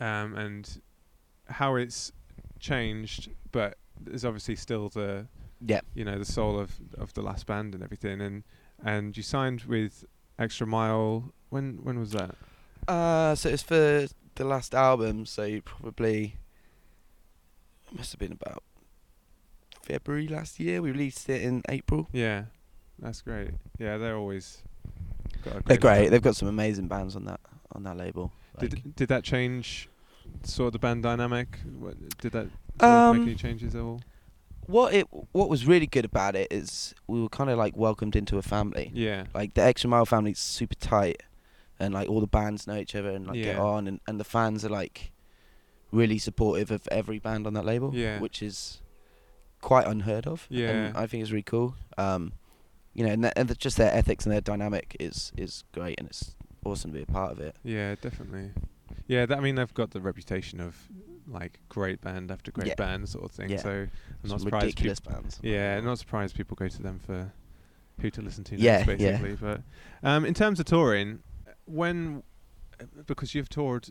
um, 0.00 0.34
and 0.36 0.80
how 1.48 1.74
it's 1.76 2.12
changed, 2.60 3.30
but 3.52 3.76
there's 4.00 4.24
obviously 4.24 4.56
still 4.56 4.88
the 4.88 5.26
Yeah. 5.60 5.80
you 5.94 6.04
know 6.04 6.18
the 6.18 6.24
soul 6.24 6.58
of 6.58 6.72
of 6.96 7.12
the 7.14 7.20
last 7.22 7.46
band 7.46 7.74
and 7.74 7.82
everything. 7.84 8.20
And 8.22 8.44
and 8.82 9.16
you 9.16 9.22
signed 9.22 9.62
with 9.62 10.04
Extra 10.38 10.66
Mile. 10.66 11.32
When 11.50 11.78
when 11.82 11.98
was 11.98 12.12
that? 12.12 12.34
Uh, 12.86 13.34
so 13.34 13.50
it's 13.50 13.62
for 13.62 14.06
the 14.36 14.44
last 14.44 14.74
album, 14.74 15.26
so 15.26 15.60
probably 15.62 16.36
it 17.90 17.96
must 17.96 18.12
have 18.12 18.18
been 18.18 18.32
about 18.32 18.62
February 19.82 20.28
last 20.28 20.60
year. 20.60 20.82
We 20.82 20.90
released 20.90 21.28
it 21.28 21.42
in 21.42 21.62
April. 21.68 22.08
Yeah, 22.12 22.44
that's 22.98 23.22
great. 23.22 23.50
Yeah, 23.78 23.96
they're 23.96 24.16
always. 24.16 24.62
Got 25.44 25.56
a 25.56 25.62
They're 25.64 25.76
great. 25.76 26.06
lineup. 26.06 26.10
They've 26.10 26.22
got 26.22 26.36
some 26.36 26.48
amazing 26.48 26.88
bands 26.88 27.14
on 27.16 27.24
that 27.26 27.40
on 27.72 27.82
that 27.84 27.96
label. 27.96 28.32
Like, 28.60 28.70
Did 28.70 28.96
did 28.96 29.08
that 29.08 29.24
change 29.24 29.88
sort 30.42 30.68
of 30.68 30.72
the 30.74 30.78
band 30.78 31.02
dynamic? 31.02 31.58
What, 31.78 31.96
did 32.18 32.32
that 32.32 32.48
Um, 32.80 33.18
make 33.18 33.26
any 33.28 33.34
changes 33.34 33.74
at 33.74 33.80
all? 33.80 34.00
what 34.66 34.92
it 34.92 35.06
what 35.32 35.48
was 35.48 35.64
really 35.66 35.86
good 35.86 36.04
about 36.04 36.36
it 36.36 36.46
is 36.52 36.94
we 37.06 37.22
were 37.22 37.28
kind 37.30 37.48
of 37.48 37.56
like 37.56 37.74
welcomed 37.76 38.14
into 38.16 38.36
a 38.36 38.42
family. 38.42 38.90
Yeah. 38.92 39.24
Like 39.34 39.54
the 39.54 39.62
Extra 39.62 39.88
Mile 39.88 40.04
family's 40.06 40.38
super 40.38 40.74
tight, 40.74 41.22
and 41.80 41.94
like 41.94 42.08
all 42.08 42.20
the 42.20 42.26
bands 42.26 42.66
know 42.66 42.76
each 42.76 42.94
other 42.94 43.10
and 43.10 43.26
like 43.26 43.42
get 43.42 43.56
on, 43.58 43.86
and, 43.86 44.00
and 44.06 44.18
the 44.20 44.24
fans 44.24 44.64
are 44.64 44.68
like 44.70 45.12
really 45.90 46.18
supportive 46.18 46.70
of 46.70 46.86
every 46.90 47.18
band 47.18 47.46
on 47.46 47.54
that 47.54 47.64
label. 47.64 47.94
Yeah. 47.94 48.18
which 48.20 48.42
is 48.42 48.80
quite 49.60 49.86
unheard 49.86 50.26
of. 50.26 50.46
Yeah. 50.50 50.68
and 50.70 50.96
I 50.96 51.06
think 51.06 51.22
it's 51.22 51.30
really 51.32 51.42
cool. 51.42 51.74
Um, 51.96 52.32
you 52.94 53.04
know, 53.06 53.12
and, 53.12 53.22
th- 53.22 53.32
and 53.36 53.48
th- 53.48 53.58
just 53.58 53.76
their 53.76 53.92
ethics 53.92 54.24
and 54.24 54.32
their 54.32 54.40
dynamic 54.40 54.96
is 54.98 55.32
is 55.36 55.64
great, 55.72 55.98
and 55.98 56.08
it's 56.08 56.34
awesome 56.64 56.90
to 56.92 56.96
be 56.96 57.02
a 57.02 57.06
part 57.06 57.30
of 57.32 57.38
it. 57.40 57.54
Yeah, 57.62 57.94
definitely. 58.00 58.50
Yeah, 59.06 59.26
I 59.30 59.40
mean 59.40 59.54
they've 59.54 59.72
got 59.74 59.90
the 59.92 60.00
reputation 60.00 60.60
of 60.60 60.76
like 61.26 61.60
great 61.68 62.00
band 62.00 62.30
after 62.30 62.50
great 62.50 62.68
Yeah. 62.68 62.74
band 62.74 63.08
sort 63.08 63.24
of 63.24 63.30
thing. 63.30 63.50
Yeah. 63.50 63.58
So 63.58 63.70
I'm 63.70 63.90
not 64.24 64.30
Some 64.30 64.38
surprised. 64.40 64.66
peop- 64.66 64.74
ridiculous 64.76 65.00
bands. 65.00 65.38
yeah, 65.42 65.78
not 65.80 65.98
surprised 65.98 66.34
people 66.36 66.54
go 66.56 66.68
to 66.68 66.82
them 66.82 66.98
for 67.04 67.32
who 68.00 68.10
to 68.10 68.22
listen 68.22 68.44
to 68.44 68.56
Yeah, 68.56 68.84
next, 68.84 69.00
yeah. 69.00 69.10
basically. 69.18 69.34
But 69.36 69.62
um, 70.02 70.24
in 70.24 70.34
terms 70.34 70.58
of 70.60 70.66
touring, 70.66 71.20
when 71.66 72.22
because 73.06 73.34
you've 73.34 73.48
toured 73.48 73.90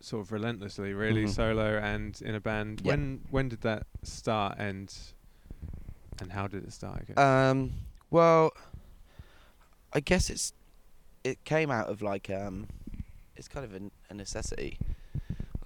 sort 0.00 0.22
of 0.26 0.32
relentlessly, 0.32 0.92
really 0.92 1.24
Mhm. 1.24 1.28
solo 1.30 1.78
and 1.78 2.20
in 2.22 2.34
a 2.34 2.40
band. 2.40 2.82
When 2.84 3.22
when 3.30 3.48
did 3.48 3.62
that 3.62 3.86
start 4.02 4.58
and 4.58 4.92
and 6.20 6.32
how 6.32 6.46
did 6.46 6.64
it 6.64 6.72
start? 6.72 7.02
I 7.02 7.04
guess? 7.04 7.18
Um, 7.18 7.72
well, 8.10 8.52
I 9.92 10.00
guess 10.00 10.30
it's 10.30 10.52
it 11.24 11.42
came 11.44 11.70
out 11.70 11.88
of 11.88 12.02
like 12.02 12.30
um, 12.30 12.68
it's 13.34 13.48
kind 13.48 13.64
of 13.64 13.74
a, 13.74 13.90
a 14.10 14.14
necessity. 14.14 14.78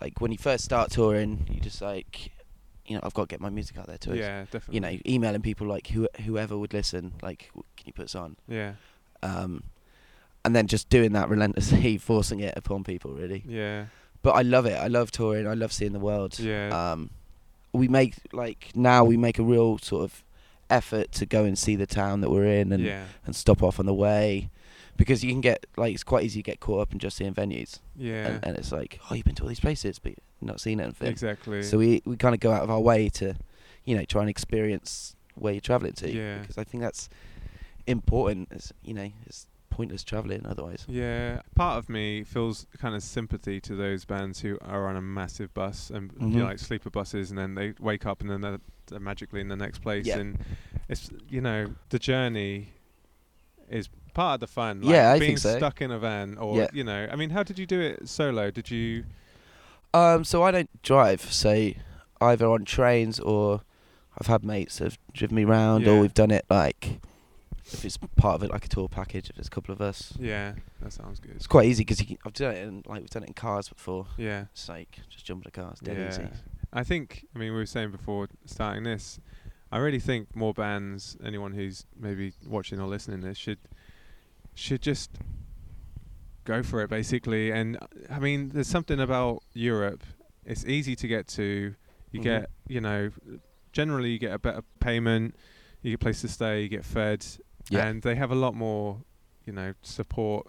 Like 0.01 0.21
when 0.21 0.33
you 0.33 0.39
first 0.39 0.65
start 0.65 0.91
touring, 0.91 1.47
you 1.51 1.61
just 1.61 1.83
like, 1.83 2.33
you 2.87 2.95
know, 2.95 3.01
I've 3.03 3.13
got 3.13 3.29
to 3.29 3.33
get 3.35 3.41
my 3.41 3.51
music 3.51 3.77
out 3.77 3.87
there 3.87 3.99
to 3.99 4.17
yeah, 4.17 4.45
definitely. 4.51 4.75
You 4.75 4.81
know, 4.81 4.99
emailing 5.07 5.43
people 5.43 5.67
like 5.67 5.89
who 5.89 6.09
whoever 6.25 6.57
would 6.57 6.73
listen, 6.73 7.13
like, 7.23 7.51
can 7.77 7.87
you 7.87 7.93
put 7.93 8.07
us 8.07 8.15
on? 8.15 8.37
Yeah, 8.49 8.75
Um, 9.23 9.65
and 10.45 10.57
then 10.57 10.67
just 10.67 10.89
doing 10.89 11.13
that 11.13 11.29
relentlessly, 11.29 11.99
forcing 11.99 12.41
it 12.41 12.55
upon 12.57 12.83
people, 12.83 13.13
really. 13.13 13.45
yeah, 13.47 13.87
But 14.23 14.33
I 14.33 14.43
love 14.43 14.67
it. 14.67 14.75
I 14.79 14.89
love 14.89 15.11
touring. 15.11 15.47
I 15.47 15.55
love 15.55 15.73
seeing 15.73 15.93
the 15.93 15.99
world. 16.01 16.39
yeah, 16.39 16.93
Um, 16.93 17.11
we 17.73 17.89
make 17.89 18.17
like 18.33 18.71
now 18.75 19.05
we 19.05 19.17
make 19.17 19.39
a 19.39 19.43
real 19.43 19.79
sort 19.79 20.03
of 20.05 20.25
effort 20.69 21.11
to 21.13 21.27
go 21.27 21.45
and 21.45 21.59
see 21.59 21.77
the 21.77 21.87
town 21.87 22.21
that 22.21 22.31
we're 22.31 22.45
in 22.47 22.73
and 22.73 22.85
yeah, 22.85 23.05
and 23.27 23.35
stop 23.35 23.63
off 23.63 23.79
on 23.81 23.87
the 23.87 23.95
way 23.95 24.51
because 24.97 25.25
you 25.25 25.31
can 25.33 25.41
get 25.41 25.67
like 25.77 25.95
it's 25.95 26.05
quite 26.05 26.25
easy 26.25 26.41
to 26.43 26.51
get 26.51 26.61
caught 26.61 26.81
up 26.81 26.93
in 26.93 26.99
just 26.99 27.17
seeing 27.17 27.33
venues 27.35 27.79
yeah. 27.97 28.27
and, 28.27 28.45
and 28.45 28.57
it's 28.57 28.71
like 28.71 29.01
oh 29.11 29.15
you've 29.15 29.25
been 29.25 29.35
to 29.35 29.43
all 29.43 29.49
these 29.49 29.59
places 29.61 29.99
but 29.99 30.11
you've 30.11 30.19
not 30.43 30.61
seen 30.61 30.81
anything 30.81 31.09
exactly. 31.09 31.63
so 31.63 31.79
we 31.79 32.03
we 32.05 32.17
kind 32.17 32.35
of 32.35 32.41
go 32.41 32.53
out 32.53 32.63
of 32.63 32.71
our 32.71 32.81
way 32.81 33.09
to 33.09 33.35
you 33.85 33.97
know 33.97 34.05
try 34.05 34.21
and 34.21 34.31
experience 34.31 35.17
where 35.35 35.53
you're 35.53 35.61
traveling 35.61 35.93
to 35.95 36.11
Yeah. 36.11 36.39
because 36.39 36.59
I 36.59 36.65
think 36.65 36.83
that's 36.83 37.09
important 37.87 38.49
it's 38.53 38.73
you 38.85 38.95
know 38.95 39.09
it's 39.27 39.47
pointless 39.81 40.05
traveling 40.05 40.45
otherwise 40.47 40.85
Yeah, 40.89 41.41
part 41.55 41.79
of 41.79 41.89
me 41.89 42.23
feels 42.25 42.67
kind 42.79 42.95
of 42.95 43.03
sympathy 43.03 43.61
to 43.63 43.75
those 43.75 44.05
bands 44.05 44.41
who 44.41 44.59
are 44.61 44.87
on 44.89 44.97
a 44.97 45.01
massive 45.01 45.53
bus 45.55 45.91
and 45.91 46.13
you 46.21 46.27
Mhm. 46.27 46.33
know, 46.35 46.45
like 46.45 46.59
sleeper 46.59 46.91
buses, 46.91 47.31
and 47.31 47.39
then 47.39 47.55
they 47.55 47.73
wake 47.81 48.05
up 48.07 48.21
and 48.21 48.29
then 48.31 48.41
they're, 48.43 48.61
they're 48.89 49.01
magically 49.01 49.41
in 49.41 49.49
the 49.49 49.57
next 49.57 49.79
place, 49.81 50.07
Yeah. 50.07 50.19
and 50.19 50.39
it's 50.89 51.11
you 51.29 51.41
know 51.41 51.75
the 51.89 51.99
journey 51.99 52.73
is 53.71 53.89
part 54.15 54.35
of 54.35 54.41
the 54.41 54.47
fun. 54.47 54.83
Like 54.83 54.93
Yeah, 54.95 55.13
I 55.13 55.19
being 55.19 55.31
think 55.31 55.39
so. 55.39 55.57
stuck 55.57 55.81
in 55.81 55.91
a 55.91 55.99
van, 55.99 56.37
or 56.39 56.57
Yeah. 56.59 56.69
you 56.73 56.85
know, 56.85 57.09
I 57.11 57.17
mean, 57.17 57.31
how 57.31 57.43
did 57.43 57.59
you 57.59 57.67
do 57.67 57.81
it 57.81 58.09
solo? 58.09 58.51
Did 58.51 58.71
you? 58.71 59.05
um 59.95 60.23
so 60.25 60.43
I 60.45 60.51
don't 60.53 60.71
drive 60.83 61.21
so 61.33 61.71
either 62.21 62.47
on 62.47 62.65
trains 62.65 63.19
or 63.19 63.63
I've 64.21 64.27
had 64.29 64.45
mates 64.45 64.79
have 64.79 64.99
driven 65.13 65.35
me 65.37 65.45
round 65.45 65.85
Yeah. 65.85 65.93
or 65.93 66.01
we've 66.03 66.15
done 66.15 66.31
it 66.31 66.45
like 66.51 67.01
if 67.73 67.85
it's 67.85 67.97
part 68.17 68.35
of 68.37 68.43
it 68.43 68.51
like 68.51 68.65
a 68.65 68.69
tour 68.69 68.89
package 68.89 69.31
if 69.31 69.37
there's 69.37 69.47
a 69.47 69.51
couple 69.51 69.73
of 69.73 69.81
us 69.81 70.13
Yeah, 70.19 70.55
that 70.83 70.93
sounds 70.93 71.21
good. 71.21 71.33
It's 71.37 71.47
quite 71.47 71.67
easy 71.67 71.85
because 71.85 72.01
I've 72.25 72.33
done 72.33 72.55
it 72.55 72.63
in 72.63 72.83
like 72.87 73.01
we've 73.01 73.11
done 73.11 73.23
it 73.25 73.29
in 73.29 73.35
cars 73.35 73.69
before. 73.69 74.07
Yeah, 74.17 74.47
It's 74.53 74.69
like 74.69 74.99
just 75.09 75.25
jump 75.25 75.45
in 75.45 75.49
a 75.49 75.51
car, 75.51 75.75
dead 75.83 75.97
yeah. 75.97 76.09
easy. 76.09 76.29
I 76.73 76.85
think. 76.85 77.27
I 77.35 77.39
mean, 77.39 77.53
we 77.53 77.59
were 77.59 77.67
saying 77.67 77.91
before 77.91 78.29
starting 78.47 78.85
this. 78.85 79.19
I 79.73 79.79
really 79.79 79.99
think 80.01 80.35
more 80.35 80.53
bands, 80.55 81.17
anyone 81.25 81.53
who's 81.53 81.87
maybe 81.99 82.33
watching 82.47 82.81
or 82.81 82.87
listening 82.89 83.21
to 83.23 83.29
this, 83.29 83.39
should 83.39 83.59
should 84.55 84.83
just 84.83 85.11
go 86.45 86.63
for 86.63 86.83
it 86.83 86.91
basically. 86.91 87.51
And 87.53 87.79
I 88.11 88.19
mean, 88.19 88.51
there's 88.51 88.69
something 88.69 89.01
about 89.01 89.43
Europe. 89.53 90.03
It's 90.45 90.65
easy 90.65 90.97
to 90.97 91.07
get 91.09 91.27
to. 91.29 91.75
You 92.13 92.21
Mhm. 92.21 92.23
get, 92.25 92.51
you 92.69 92.81
know, 92.81 93.11
generally 93.73 94.11
you 94.11 94.19
get 94.19 94.33
a 94.33 94.39
better 94.39 94.63
payment. 94.81 95.37
You 95.83 95.91
get 95.93 95.95
a 95.97 95.99
place 95.99 96.21
to 96.23 96.29
stay. 96.29 96.63
You 96.63 96.69
get 96.69 96.85
fed, 96.85 97.25
Yeah. 97.69 97.87
and 97.87 98.03
they 98.03 98.15
have 98.17 98.31
a 98.31 98.35
lot 98.35 98.55
more, 98.55 99.03
you 99.47 99.53
know, 99.53 99.75
support 99.83 100.47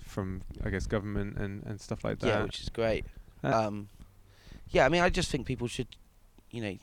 from 0.00 0.42
I 0.64 0.70
guess 0.70 0.86
government 0.86 1.36
and 1.36 1.62
and 1.64 1.80
stuff 1.80 2.04
like 2.04 2.18
that. 2.20 2.26
Yeah, 2.28 2.42
which 2.44 2.60
is 2.62 2.68
great. 2.68 3.04
Uh, 3.42 3.66
um, 3.66 3.88
yeah, 4.70 4.86
I 4.86 4.88
mean, 4.88 5.02
I 5.02 5.10
just 5.10 5.30
think 5.30 5.46
people 5.46 5.66
should, 5.68 5.88
you 6.50 6.60
know, 6.62 6.76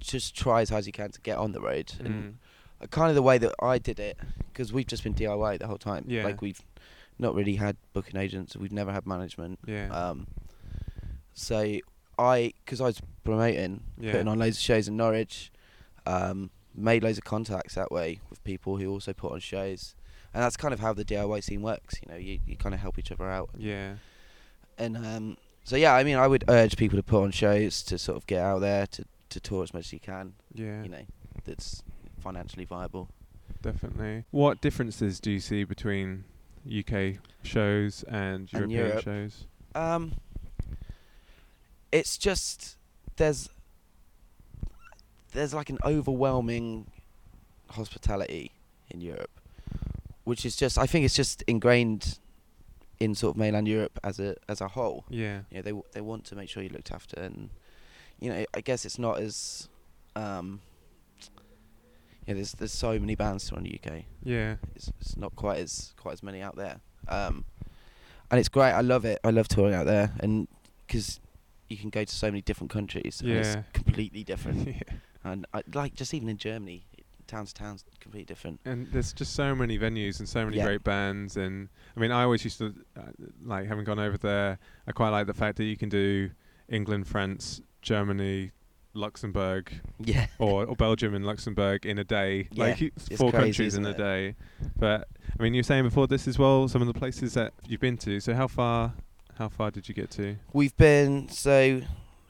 just 0.00 0.34
try 0.36 0.60
as 0.62 0.70
hard 0.70 0.80
as 0.80 0.86
you 0.86 0.92
can 0.92 1.10
to 1.10 1.20
get 1.20 1.38
on 1.38 1.52
the 1.52 1.60
road. 1.60 1.86
mm, 1.98 2.34
And 2.80 2.90
kind 2.90 3.08
of 3.08 3.14
the 3.14 3.22
way 3.22 3.38
that 3.38 3.52
I 3.60 3.78
did 3.78 3.98
it, 4.00 4.16
because 4.52 4.72
we've 4.72 4.86
just 4.86 5.02
been 5.02 5.14
DIY 5.14 5.58
the 5.58 5.66
whole 5.66 5.78
time. 5.78 6.04
Yeah. 6.08 6.24
Like 6.24 6.40
we've 6.40 6.60
not 7.18 7.34
really 7.34 7.56
had 7.56 7.76
booking 7.92 8.16
agents. 8.16 8.56
We've 8.56 8.72
never 8.72 8.92
had 8.92 9.06
management. 9.06 9.58
yeah. 9.66 9.88
Um, 9.90 10.26
so 11.34 11.78
I, 12.18 12.52
because 12.64 12.80
I 12.80 12.84
was 12.84 13.00
promoting, 13.24 13.82
Yeah. 14.00 14.12
putting 14.12 14.28
on 14.28 14.38
loads 14.38 14.56
of 14.56 14.62
shows 14.62 14.88
in 14.88 14.96
Norwich, 14.96 15.52
um, 16.06 16.50
made 16.78 17.02
loads 17.02 17.18
of 17.18 17.24
contacts 17.24 17.74
that 17.74 17.90
way 17.90 18.20
with 18.30 18.42
people 18.44 18.76
who 18.76 18.90
also 18.90 19.12
put 19.12 19.32
on 19.32 19.40
shows, 19.40 19.94
and 20.32 20.42
that's 20.42 20.56
kind 20.56 20.72
of 20.72 20.80
how 20.80 20.92
the 20.92 21.04
DIY 21.04 21.42
scene 21.42 21.62
works. 21.62 21.96
You 22.02 22.12
know, 22.12 22.18
you, 22.18 22.38
you 22.46 22.56
kind 22.56 22.74
of 22.74 22.80
help 22.80 22.98
each 22.98 23.12
other 23.12 23.28
out, 23.28 23.50
yeah. 23.56 23.94
and 24.76 24.96
um, 24.96 25.36
so 25.64 25.76
yeah, 25.76 25.94
I 25.94 26.04
mean, 26.04 26.16
I 26.16 26.26
would 26.26 26.44
urge 26.48 26.76
people 26.76 26.98
to 26.98 27.02
put 27.02 27.22
on 27.22 27.30
shows 27.30 27.82
to 27.82 27.98
sort 27.98 28.16
of 28.16 28.26
get 28.26 28.40
out 28.42 28.60
there 28.60 28.86
to 28.86 29.04
to 29.30 29.40
tour 29.40 29.62
as 29.62 29.74
much 29.74 29.86
as 29.86 29.92
you 29.92 30.00
can. 30.00 30.34
Yeah. 30.54 30.82
You 30.82 30.88
know, 30.88 31.04
that's 31.44 31.82
financially 32.20 32.64
viable. 32.64 33.08
Definitely. 33.60 34.24
What 34.30 34.60
differences 34.60 35.20
do 35.20 35.30
you 35.30 35.40
see 35.40 35.64
between 35.64 36.24
UK 36.66 37.16
shows 37.42 38.04
and 38.04 38.48
And 38.52 38.70
European 38.70 38.70
Europe. 38.70 39.04
shows? 39.04 39.46
Um, 39.74 40.12
it's 41.92 42.16
just 42.18 42.76
there's 43.16 43.48
there's 45.32 45.54
like 45.54 45.70
an 45.70 45.78
overwhelming 45.84 46.86
hospitality 47.70 48.52
in 48.90 49.00
Europe, 49.00 49.30
which 50.24 50.44
is 50.46 50.56
just 50.56 50.78
I 50.78 50.86
think 50.86 51.04
it's 51.04 51.14
just 51.14 51.42
ingrained 51.46 52.18
in 53.00 53.14
sort 53.14 53.34
of 53.34 53.38
mainland 53.38 53.68
Europe 53.68 53.98
as 54.02 54.18
a 54.18 54.36
as 54.48 54.60
a 54.60 54.68
whole. 54.68 55.04
Yeah. 55.08 55.40
You 55.50 55.56
know, 55.58 55.62
they 55.62 55.70
w- 55.70 55.84
they 55.92 56.00
want 56.00 56.24
to 56.26 56.36
make 56.36 56.48
sure 56.48 56.62
you're 56.62 56.72
looked 56.72 56.92
after, 56.92 57.20
and 57.20 57.50
you 58.20 58.30
know, 58.30 58.44
I 58.54 58.60
guess 58.60 58.84
it's 58.84 58.98
not 58.98 59.18
as 59.20 59.68
um, 60.16 60.60
yeah. 62.26 62.34
There's 62.34 62.52
there's 62.52 62.72
so 62.72 62.98
many 62.98 63.14
bands 63.14 63.44
still 63.44 63.58
in 63.58 63.64
the 63.64 63.80
UK. 63.82 64.04
Yeah. 64.22 64.56
It's, 64.74 64.90
it's 65.00 65.16
not 65.16 65.34
quite 65.36 65.58
as 65.58 65.94
quite 65.96 66.12
as 66.14 66.22
many 66.22 66.40
out 66.42 66.56
there. 66.56 66.80
Um, 67.08 67.44
and 68.30 68.38
it's 68.38 68.48
great. 68.48 68.72
I 68.72 68.80
love 68.82 69.04
it. 69.04 69.18
I 69.24 69.30
love 69.30 69.48
touring 69.48 69.74
out 69.74 69.86
there, 69.86 70.12
and 70.20 70.48
because 70.86 71.20
you 71.70 71.76
can 71.76 71.90
go 71.90 72.04
to 72.04 72.14
so 72.14 72.26
many 72.28 72.42
different 72.42 72.70
countries, 72.70 73.20
and 73.20 73.30
Yeah. 73.30 73.36
it's 73.38 73.56
completely 73.72 74.24
different. 74.24 74.66
yeah. 74.88 74.96
And 75.24 75.46
I, 75.52 75.62
like 75.74 75.94
just 75.94 76.14
even 76.14 76.28
in 76.28 76.36
Germany, 76.38 76.84
town 77.26 77.46
to 77.46 77.54
town's 77.54 77.84
completely 78.00 78.24
different. 78.24 78.60
And 78.64 78.86
there's 78.92 79.12
just 79.12 79.34
so 79.34 79.54
many 79.54 79.78
venues 79.78 80.18
and 80.18 80.28
so 80.28 80.44
many 80.44 80.56
Yeah. 80.58 80.64
great 80.64 80.84
bands. 80.84 81.36
And 81.36 81.68
I 81.96 82.00
mean, 82.00 82.10
I 82.10 82.22
always 82.22 82.42
used 82.44 82.58
to 82.58 82.74
uh, 82.96 83.02
like 83.44 83.66
having 83.66 83.84
gone 83.84 83.98
over 83.98 84.16
there. 84.16 84.58
I 84.86 84.92
quite 84.92 85.10
like 85.10 85.26
the 85.26 85.34
fact 85.34 85.56
that 85.58 85.64
you 85.64 85.76
can 85.76 85.88
do 85.88 86.30
England, 86.68 87.06
France, 87.06 87.60
Germany, 87.82 88.52
Luxembourg, 88.94 89.70
Yeah. 89.98 90.26
or, 90.38 90.64
or 90.64 90.74
Belgium 90.74 91.14
and 91.14 91.24
Luxembourg 91.26 91.84
in 91.86 91.98
a 91.98 92.04
day. 92.04 92.48
Yeah, 92.50 92.64
like 92.64 92.78
four 93.16 93.30
crazy, 93.30 93.44
countries 93.44 93.74
in 93.74 93.82
isn't 93.84 93.94
a 93.94 93.96
day. 93.96 94.34
But 94.78 95.08
I 95.38 95.42
mean, 95.42 95.54
you 95.54 95.58
were 95.60 95.64
saying 95.64 95.84
before 95.84 96.06
this 96.06 96.26
as 96.26 96.38
well. 96.38 96.66
Some 96.68 96.80
of 96.82 96.88
the 96.88 96.94
places 96.94 97.34
that 97.34 97.52
you've 97.66 97.80
been 97.80 97.98
to. 97.98 98.20
So 98.20 98.34
how 98.34 98.46
far? 98.48 98.94
How 99.36 99.48
far 99.48 99.70
did 99.70 99.88
you 99.88 99.94
get 99.94 100.10
to? 100.12 100.36
We've 100.52 100.76
been 100.76 101.28
so 101.28 101.80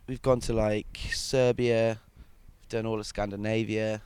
we've 0.06 0.20
gone 0.20 0.40
to 0.40 0.52
like 0.52 0.98
Serbia, 1.12 2.00
done 2.68 2.86
all 2.86 2.98
of 3.00 3.06
Scandinavia, 3.06 4.02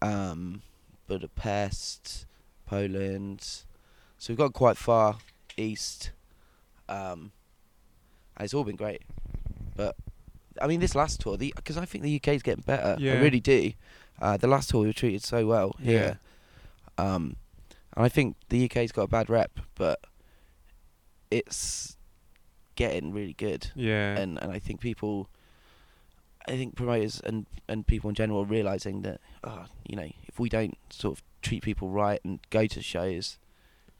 um, 0.00 0.62
Budapest, 1.06 2.26
Poland. 2.66 3.40
So 4.18 4.32
we've 4.32 4.38
gone 4.38 4.52
quite 4.52 4.76
far 4.76 5.18
east, 5.56 6.10
um, 6.88 7.32
and 8.36 8.44
it's 8.44 8.54
all 8.54 8.64
been 8.64 8.76
great. 8.76 9.02
But 9.76 9.96
I 10.60 10.66
mean, 10.66 10.80
this 10.80 10.94
last 10.94 11.20
tour, 11.20 11.36
the 11.36 11.52
because 11.56 11.76
I 11.76 11.84
think 11.84 12.04
the 12.04 12.16
UK 12.16 12.28
is 12.28 12.42
getting 12.42 12.62
better. 12.66 12.96
Yeah. 12.98 13.14
I 13.14 13.16
really 13.20 13.40
do. 13.40 13.72
Uh, 14.20 14.36
the 14.36 14.46
last 14.46 14.70
tour 14.70 14.82
we 14.82 14.86
were 14.86 14.92
treated 14.92 15.24
so 15.24 15.46
well 15.46 15.74
here, 15.80 16.18
um, 16.98 17.36
and 17.96 18.04
I 18.04 18.08
think 18.08 18.36
the 18.50 18.64
UK's 18.66 18.92
got 18.92 19.02
a 19.02 19.08
bad 19.08 19.28
rep, 19.28 19.58
but 19.74 19.98
it's 21.30 21.96
getting 22.74 23.12
really 23.12 23.32
good 23.34 23.70
Yeah. 23.74 24.16
and 24.16 24.40
and 24.42 24.52
I 24.52 24.58
think 24.58 24.80
people, 24.80 25.28
I 26.48 26.52
think 26.52 26.74
promoters 26.76 27.20
and 27.24 27.46
and 27.68 27.86
people 27.86 28.08
in 28.08 28.14
general 28.14 28.40
are 28.42 28.46
realizing 28.46 29.02
that, 29.02 29.20
oh, 29.44 29.64
you 29.88 29.96
know, 29.96 30.08
if 30.26 30.38
we 30.40 30.48
don't 30.48 30.76
sort 30.90 31.16
of 31.18 31.22
treat 31.42 31.62
people 31.62 31.88
right 31.88 32.20
and 32.24 32.40
go 32.50 32.66
to 32.66 32.82
shows, 32.82 33.38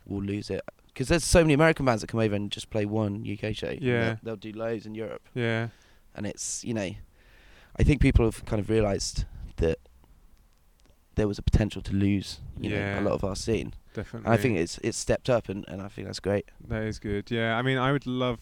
we'll 0.07 0.23
lose 0.23 0.51
it. 0.51 0.63
Because 0.87 1.09
there's 1.09 1.25
so 1.25 1.41
many 1.41 1.55
American 1.55 1.87
bands 1.87 2.03
that 2.03 2.09
come 2.09 2.21
over 2.21 2.35
and 2.35 2.51
just 2.51 2.69
play 2.71 2.85
one 2.85 3.25
UK 3.27 3.55
show. 3.55 3.75
Yeah. 3.81 4.17
they'll, 4.23 4.37
do 4.37 4.53
loads 4.53 4.85
in 4.85 4.95
Europe, 4.95 5.23
yeah. 5.35 5.69
and 6.15 6.27
it's 6.27 6.65
you 6.65 6.75
know, 6.75 6.91
I 7.77 7.83
think 7.83 8.01
people 8.01 8.25
have 8.25 8.45
kind 8.45 8.61
of 8.61 8.69
realized 8.69 9.25
that 9.57 9.79
there 11.15 11.29
was 11.29 11.39
a 11.39 11.43
potential 11.43 11.83
to 11.83 11.93
lose, 11.93 12.41
you 12.59 12.71
Yeah. 12.71 12.95
know, 12.95 13.01
a 13.01 13.05
lot 13.11 13.15
of 13.15 13.25
our 13.25 13.37
scene. 13.37 13.75
Definitely. 13.95 14.27
And 14.27 14.35
I 14.35 14.37
think 14.39 14.59
it's 14.59 14.79
it's 14.83 14.99
stepped 14.99 15.29
up, 15.31 15.49
and, 15.49 15.65
and 15.69 15.83
I 15.83 15.89
think 15.89 16.07
that's 16.07 16.21
great. 16.21 16.47
That 16.69 16.83
is 16.85 16.99
good. 16.99 17.31
Yeah, 17.31 17.57
I 17.57 17.63
mean, 17.63 17.79
I 17.79 17.93
would 17.93 18.07
love, 18.07 18.39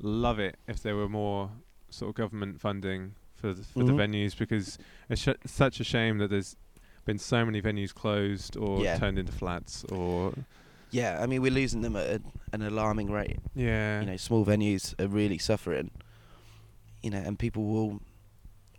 love 0.00 0.38
it 0.40 0.56
if 0.66 0.82
there 0.82 0.96
were 0.96 1.08
more 1.08 1.50
sort 1.94 2.10
of 2.10 2.14
government 2.14 2.60
funding 2.60 3.14
for 3.34 3.52
the, 3.52 3.62
for 3.62 3.80
Mhm. 3.80 3.86
the 3.86 3.92
venues 3.92 4.36
because 4.36 4.78
it's 5.08 5.22
sh- 5.22 5.28
such 5.46 5.80
a 5.80 5.84
shame 5.84 6.18
that 6.18 6.28
there's 6.30 6.56
been 7.04 7.18
so 7.18 7.44
many 7.44 7.60
venues 7.60 7.92
closed 7.94 8.56
or 8.56 8.82
Yeah. 8.82 8.96
turned 8.98 9.18
into 9.18 9.32
flats 9.32 9.84
or 9.84 10.32
Yeah, 10.90 11.20
I 11.22 11.26
mean 11.26 11.42
we're 11.42 11.50
losing 11.52 11.82
them 11.82 11.96
at 11.96 12.06
a, 12.08 12.22
an 12.52 12.62
alarming 12.62 13.10
rate. 13.10 13.38
yeah, 13.54 14.00
you 14.00 14.06
know, 14.06 14.16
small 14.16 14.44
venues 14.44 14.94
are 15.00 15.08
really 15.08 15.38
suffering. 15.38 15.90
You 17.02 17.10
know, 17.10 17.18
and 17.18 17.38
people 17.38 17.64
will 17.64 18.00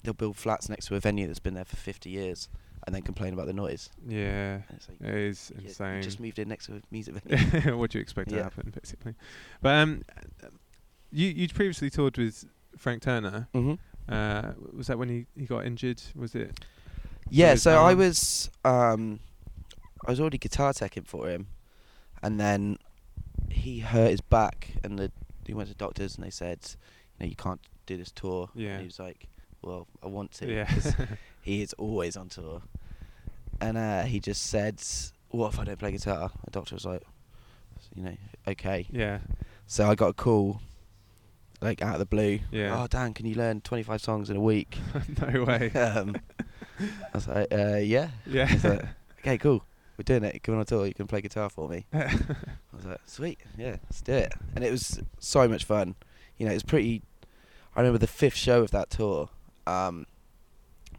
they'll 0.03 0.13
build 0.13 0.37
flats 0.37 0.69
next 0.69 0.85
to 0.87 0.95
a 0.95 0.99
venue 0.99 1.25
that's 1.27 1.39
been 1.39 1.53
there 1.55 1.65
for 1.65 1.75
50 1.77 2.09
years 2.09 2.47
and 2.85 2.93
then 2.93 3.01
complain 3.01 3.33
about 3.33 3.47
the 3.47 3.53
noise. 3.53 3.89
yeah, 4.07 4.61
it's 4.75 4.87
like, 4.87 5.01
it 5.01 5.15
is 5.15 5.51
you 5.59 5.67
insane. 5.67 6.01
just 6.03 6.19
moved 6.19 6.37
in 6.39 6.47
next 6.47 6.67
to 6.67 6.75
a 6.75 6.81
music 6.91 7.15
venue. 7.25 7.75
what 7.77 7.89
do 7.91 7.97
you 7.97 8.01
expect 8.01 8.29
to 8.29 8.41
happen, 8.43 8.71
basically? 8.79 9.13
But 9.61 9.75
um, 9.81 10.03
you 11.11 11.27
you 11.29 11.47
previously 11.49 11.89
toured 11.89 12.17
with 12.17 12.45
Frank 12.77 13.01
Turner. 13.01 13.47
hmm 13.53 13.73
Uh, 14.07 14.51
was 14.73 14.87
that 14.87 14.97
when 14.97 15.09
he, 15.09 15.25
he 15.35 15.45
got 15.45 15.65
injured? 15.65 16.01
Was 16.15 16.35
it? 16.35 16.59
Yeah, 17.29 17.55
so 17.55 17.83
I 17.83 17.93
was 17.95 18.49
um, 18.63 19.19
I 20.05 20.11
was 20.11 20.19
already 20.19 20.37
guitar 20.37 20.73
teching 20.73 21.07
for 21.07 21.27
him, 21.27 21.47
and 22.21 22.39
then 22.39 22.77
he 23.49 23.79
hurt 23.79 24.11
his 24.11 24.21
back, 24.21 24.69
and 24.83 24.99
the 24.99 25.11
he 25.45 25.53
went 25.53 25.69
to 25.69 25.75
doctors, 25.75 26.15
and 26.15 26.23
they 26.25 26.29
said, 26.29 26.59
you 27.19 27.25
know, 27.25 27.29
you 27.29 27.35
can't 27.35 27.61
do 27.85 27.97
this 27.97 28.11
tour. 28.11 28.49
Yeah. 28.55 28.71
And 28.73 28.81
he 28.81 28.85
was 28.85 28.99
like, 28.99 29.27
well, 29.61 29.87
I 30.03 30.07
want 30.07 30.31
to. 30.33 30.51
Yeah. 30.51 30.69
he 31.41 31.61
is 31.61 31.73
always 31.73 32.15
on 32.17 32.29
tour. 32.29 32.61
And 33.61 33.77
uh, 33.77 34.03
he 34.03 34.19
just 34.19 34.43
said, 34.43 34.81
"What 35.29 35.53
if 35.53 35.59
I 35.59 35.63
don't 35.63 35.79
play 35.79 35.91
guitar?" 35.91 36.29
The 36.43 36.51
doctor 36.51 36.75
was 36.75 36.85
like, 36.85 37.03
"You 37.95 38.03
know, 38.03 38.17
okay." 38.49 38.85
yeah. 38.91 39.19
So 39.65 39.89
I 39.89 39.95
got 39.95 40.09
a 40.09 40.13
call, 40.13 40.61
like 41.61 41.81
out 41.81 41.93
of 41.93 41.99
the 41.99 42.05
blue. 42.05 42.39
Yeah. 42.51 42.81
Oh, 42.81 42.87
Dan, 42.87 43.13
can 43.13 43.25
you 43.25 43.35
learn 43.35 43.61
25 43.61 44.01
songs 44.01 44.29
in 44.29 44.37
a 44.37 44.41
week? 44.41 44.77
no 45.33 45.43
way. 45.43 45.71
um, 45.75 46.15
I 46.79 46.85
was 47.13 47.27
like, 47.27 47.47
uh, 47.51 47.77
"Yeah." 47.77 48.09
yeah. 48.25 48.49
Like, 48.63 48.85
"Okay, 49.19 49.37
cool. 49.37 49.63
We're 49.97 50.03
doing 50.03 50.23
it. 50.25 50.43
Come 50.43 50.55
on 50.55 50.61
a 50.61 50.65
tour. 50.65 50.85
You 50.85 50.93
can 50.93 51.07
play 51.07 51.21
guitar 51.21 51.49
for 51.49 51.69
me." 51.69 51.85
I 51.93 52.09
was 52.73 52.85
like, 52.85 52.99
"Sweet, 53.05 53.39
yeah, 53.57 53.77
let's 53.83 54.01
do 54.01 54.13
it." 54.13 54.33
And 54.55 54.63
it 54.63 54.71
was 54.71 54.99
so 55.19 55.47
much 55.47 55.63
fun. 55.63 55.95
You 56.37 56.45
know, 56.45 56.51
it 56.51 56.55
was 56.55 56.63
pretty. 56.63 57.01
I 57.75 57.79
remember 57.81 57.97
the 57.99 58.07
fifth 58.07 58.35
show 58.35 58.61
of 58.61 58.71
that 58.71 58.89
tour. 58.89 59.29
Um, 59.67 60.05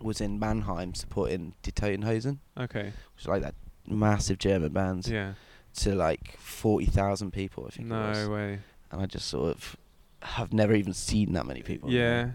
was 0.00 0.20
in 0.20 0.38
Mannheim 0.38 0.94
supporting 0.94 1.54
Die 1.62 1.70
Toten 1.70 2.04
Hosen. 2.04 2.40
okay. 2.58 2.92
which 3.14 3.22
is 3.22 3.28
like 3.28 3.40
that 3.42 3.54
massive 3.86 4.36
German 4.38 4.70
band, 4.72 5.06
Yeah. 5.08 5.34
to 5.76 5.94
like 5.94 6.36
forty 6.38 6.84
thousand 6.86 7.32
people, 7.32 7.64
I 7.66 7.70
think 7.70 7.90
it 7.90 7.94
was. 7.94 8.26
No 8.28 8.34
way. 8.34 8.58
And 8.90 9.00
I 9.00 9.06
just 9.06 9.28
sort 9.28 9.54
of 9.54 9.76
have 10.22 10.52
never 10.52 10.74
even 10.74 10.92
seen 10.92 11.32
that 11.34 11.46
many 11.46 11.62
people. 11.62 11.90
Yeah. 11.90 12.30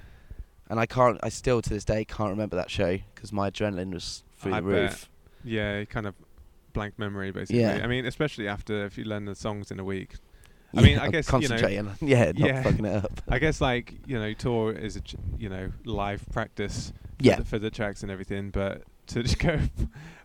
And 0.70 0.80
I 0.80 0.86
can't. 0.86 1.20
I 1.22 1.30
still 1.30 1.62
to 1.62 1.70
this 1.70 1.84
day 1.84 2.06
can't 2.06 2.30
remember 2.30 2.56
that 2.56 2.70
show 2.72 2.98
because 3.16 3.34
my 3.34 3.50
adrenaline 3.50 3.94
was 3.94 4.24
through 4.38 4.54
I 4.54 4.62
the 4.62 4.68
bet. 4.72 4.82
roof. 4.82 5.10
Yeah, 5.44 5.84
kind 5.86 6.06
of 6.08 6.16
blank 6.74 6.98
memory 6.98 7.32
basically. 7.32 7.62
Yeah. 7.62 7.82
I 7.84 7.88
mean, 7.88 8.06
especially 8.06 8.48
after 8.48 8.86
if 8.86 8.98
you 8.98 9.04
learn 9.04 9.26
the 9.26 9.36
songs 9.36 9.72
in 9.72 9.80
a 9.80 9.84
week. 9.84 10.16
I 10.74 10.80
Yeah, 10.80 10.86
mean, 10.88 11.00
I 11.00 11.06
I'm 11.06 11.12
guess, 11.12 11.28
you 11.28 11.34
know- 11.34 11.48
concentrating. 11.48 11.90
yeah, 12.02 12.26
not 12.32 12.38
Yeah. 12.38 12.64
fucking 12.64 12.86
it 12.86 13.04
up. 13.04 13.22
I 13.28 13.40
guess 13.40 13.60
like 13.60 13.94
you 14.08 14.18
know, 14.18 14.32
tour 14.34 14.72
is 14.72 14.96
a 14.96 15.02
ch- 15.02 15.16
you 15.38 15.50
know 15.50 15.72
live 15.84 16.24
practice 16.32 16.94
for, 17.20 17.26
Yeah. 17.26 17.36
the, 17.38 17.44
for 17.46 17.60
the 17.60 17.70
tracks 17.70 18.04
and 18.04 18.12
everything, 18.12 18.52
but 18.52 18.84
to 19.08 19.22
just 19.24 19.38
go 19.40 19.60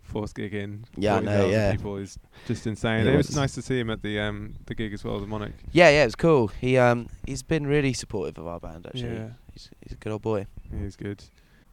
force 0.07 0.33
gig 0.33 0.55
in 0.55 0.85
Yeah, 0.97 1.17
I 1.17 1.21
know, 1.21 1.47
yeah. 1.49 1.73
people 1.73 1.97
is 1.97 2.19
just 2.47 2.67
insane. 2.67 3.07
It 3.07 3.15
It, 3.15 3.17
was. 3.17 3.35
nice 3.37 3.55
to 3.55 3.63
see 3.63 3.79
him 3.79 3.91
at 3.91 4.03
the 4.03 4.19
um 4.21 4.55
the 4.67 4.75
gig 4.75 4.93
as 4.93 5.05
well, 5.05 5.19
the 5.21 5.27
Monarch. 5.27 5.53
Yeah, 5.73 5.91
yeah, 5.91 6.03
it 6.03 6.07
was 6.07 6.17
cool. 6.17 6.49
He 6.49 6.79
um 6.79 7.09
he's 7.27 7.43
been 7.43 7.67
really 7.67 7.93
supportive 7.93 8.39
of 8.39 8.47
our 8.47 8.61
band 8.61 8.87
actually. 8.87 9.15
Yeah. 9.17 9.29
He's 9.53 9.71
he's 9.83 9.93
a 9.93 9.97
good 9.97 10.13
old 10.13 10.23
boy. 10.23 10.47
He's 10.81 10.97
good. 10.97 11.25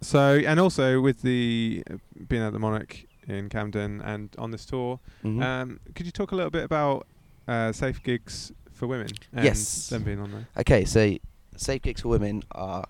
So 0.02 0.42
and 0.46 0.60
also 0.60 1.00
with 1.02 1.22
the 1.22 1.84
uh, 1.90 1.96
being 2.28 2.44
at 2.44 2.52
the 2.54 2.60
Monarch 2.60 3.06
in 3.28 3.48
Camden 3.50 4.02
and 4.02 4.36
on 4.38 4.52
this 4.52 4.66
tour, 4.66 5.00
Mhm. 5.24 5.42
um, 5.42 5.80
could 5.96 6.06
you 6.06 6.12
talk 6.12 6.32
a 6.34 6.36
little 6.36 6.52
bit 6.52 6.64
about 6.66 7.08
uh, 7.48 7.72
safe 7.72 8.04
gigs 8.04 8.52
for 8.72 8.88
women 8.88 9.08
and 9.34 9.46
Yes. 9.46 9.88
them 9.90 10.04
being 10.04 10.20
on 10.20 10.32
there? 10.32 10.48
Okay, 10.58 10.84
so 10.86 11.16
Safe 11.56 11.82
Gigs 11.84 12.02
for 12.02 12.10
Women 12.10 12.42
are 12.52 12.86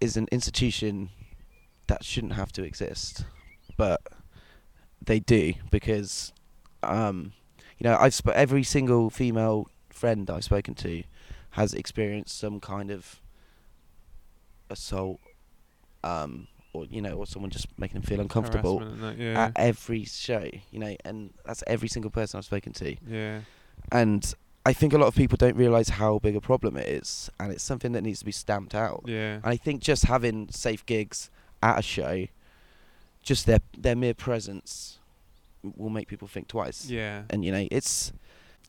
is 0.00 0.16
an 0.16 0.28
institution 0.32 1.10
that 1.88 2.04
shouldn't 2.04 2.34
have 2.34 2.52
to 2.52 2.62
exist, 2.62 3.24
but 3.80 4.00
they 5.02 5.20
do 5.20 5.54
because, 5.70 6.32
um, 6.82 7.32
you 7.78 7.84
know, 7.88 7.96
I've 7.98 8.12
sp- 8.12 8.36
every 8.44 8.62
single 8.62 9.08
female 9.10 9.68
friend 9.88 10.28
I've 10.28 10.44
spoken 10.44 10.74
to 10.86 11.02
has 11.52 11.72
experienced 11.72 12.38
some 12.38 12.60
kind 12.60 12.90
of 12.90 13.20
assault, 14.68 15.18
um, 16.04 16.46
or 16.72 16.84
you 16.86 17.00
know, 17.02 17.14
or 17.14 17.26
someone 17.26 17.50
just 17.50 17.66
making 17.78 17.94
them 17.94 18.02
feel 18.02 18.20
uncomfortable 18.20 18.80
that, 19.00 19.16
yeah, 19.18 19.46
at 19.46 19.52
every 19.56 20.04
show, 20.04 20.48
you 20.70 20.78
know, 20.78 20.94
and 21.04 21.32
that's 21.44 21.64
every 21.66 21.88
single 21.88 22.10
person 22.10 22.38
I've 22.38 22.44
spoken 22.44 22.72
to. 22.74 22.96
Yeah, 23.08 23.40
and 23.90 24.34
I 24.66 24.72
think 24.72 24.92
a 24.92 24.98
lot 24.98 25.06
of 25.08 25.14
people 25.14 25.36
don't 25.36 25.56
realize 25.56 25.88
how 25.88 26.18
big 26.18 26.36
a 26.36 26.40
problem 26.40 26.76
it 26.76 26.88
is, 26.88 27.30
and 27.40 27.50
it's 27.52 27.64
something 27.64 27.92
that 27.92 28.02
needs 28.02 28.20
to 28.20 28.24
be 28.24 28.32
stamped 28.32 28.74
out. 28.74 29.04
yeah, 29.06 29.36
And 29.36 29.46
I 29.46 29.56
think 29.56 29.80
just 29.82 30.04
having 30.04 30.48
safe 30.50 30.84
gigs 30.86 31.30
at 31.62 31.78
a 31.78 31.82
show, 31.82 32.26
just 33.22 33.46
their 33.46 33.60
their 33.76 33.96
mere 33.96 34.14
presence, 34.14 34.98
will 35.62 35.90
make 35.90 36.08
people 36.08 36.28
think 36.28 36.48
twice. 36.48 36.86
yeah, 36.88 37.22
And 37.30 37.44
you 37.44 37.52
know, 37.52 37.66
it's 37.70 38.12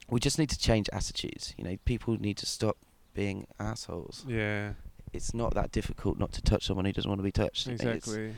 we 0.09 0.19
just 0.19 0.37
need 0.37 0.49
to 0.49 0.57
change 0.57 0.89
attitudes. 0.91 1.53
You 1.57 1.63
know, 1.63 1.77
people 1.85 2.17
need 2.19 2.37
to 2.37 2.45
stop 2.45 2.77
being 3.13 3.47
assholes. 3.59 4.25
yeah, 4.27 4.73
it's 5.13 5.33
not 5.33 5.53
that 5.53 5.71
difficult 5.71 6.17
not 6.19 6.31
to 6.33 6.41
touch 6.41 6.65
someone 6.65 6.85
who 6.85 6.91
doesn't 6.91 7.09
want 7.09 7.19
to 7.19 7.23
be 7.23 7.31
touched. 7.31 7.67
know, 7.67 7.73
it's- 7.73 7.95
Exactly. 7.97 8.33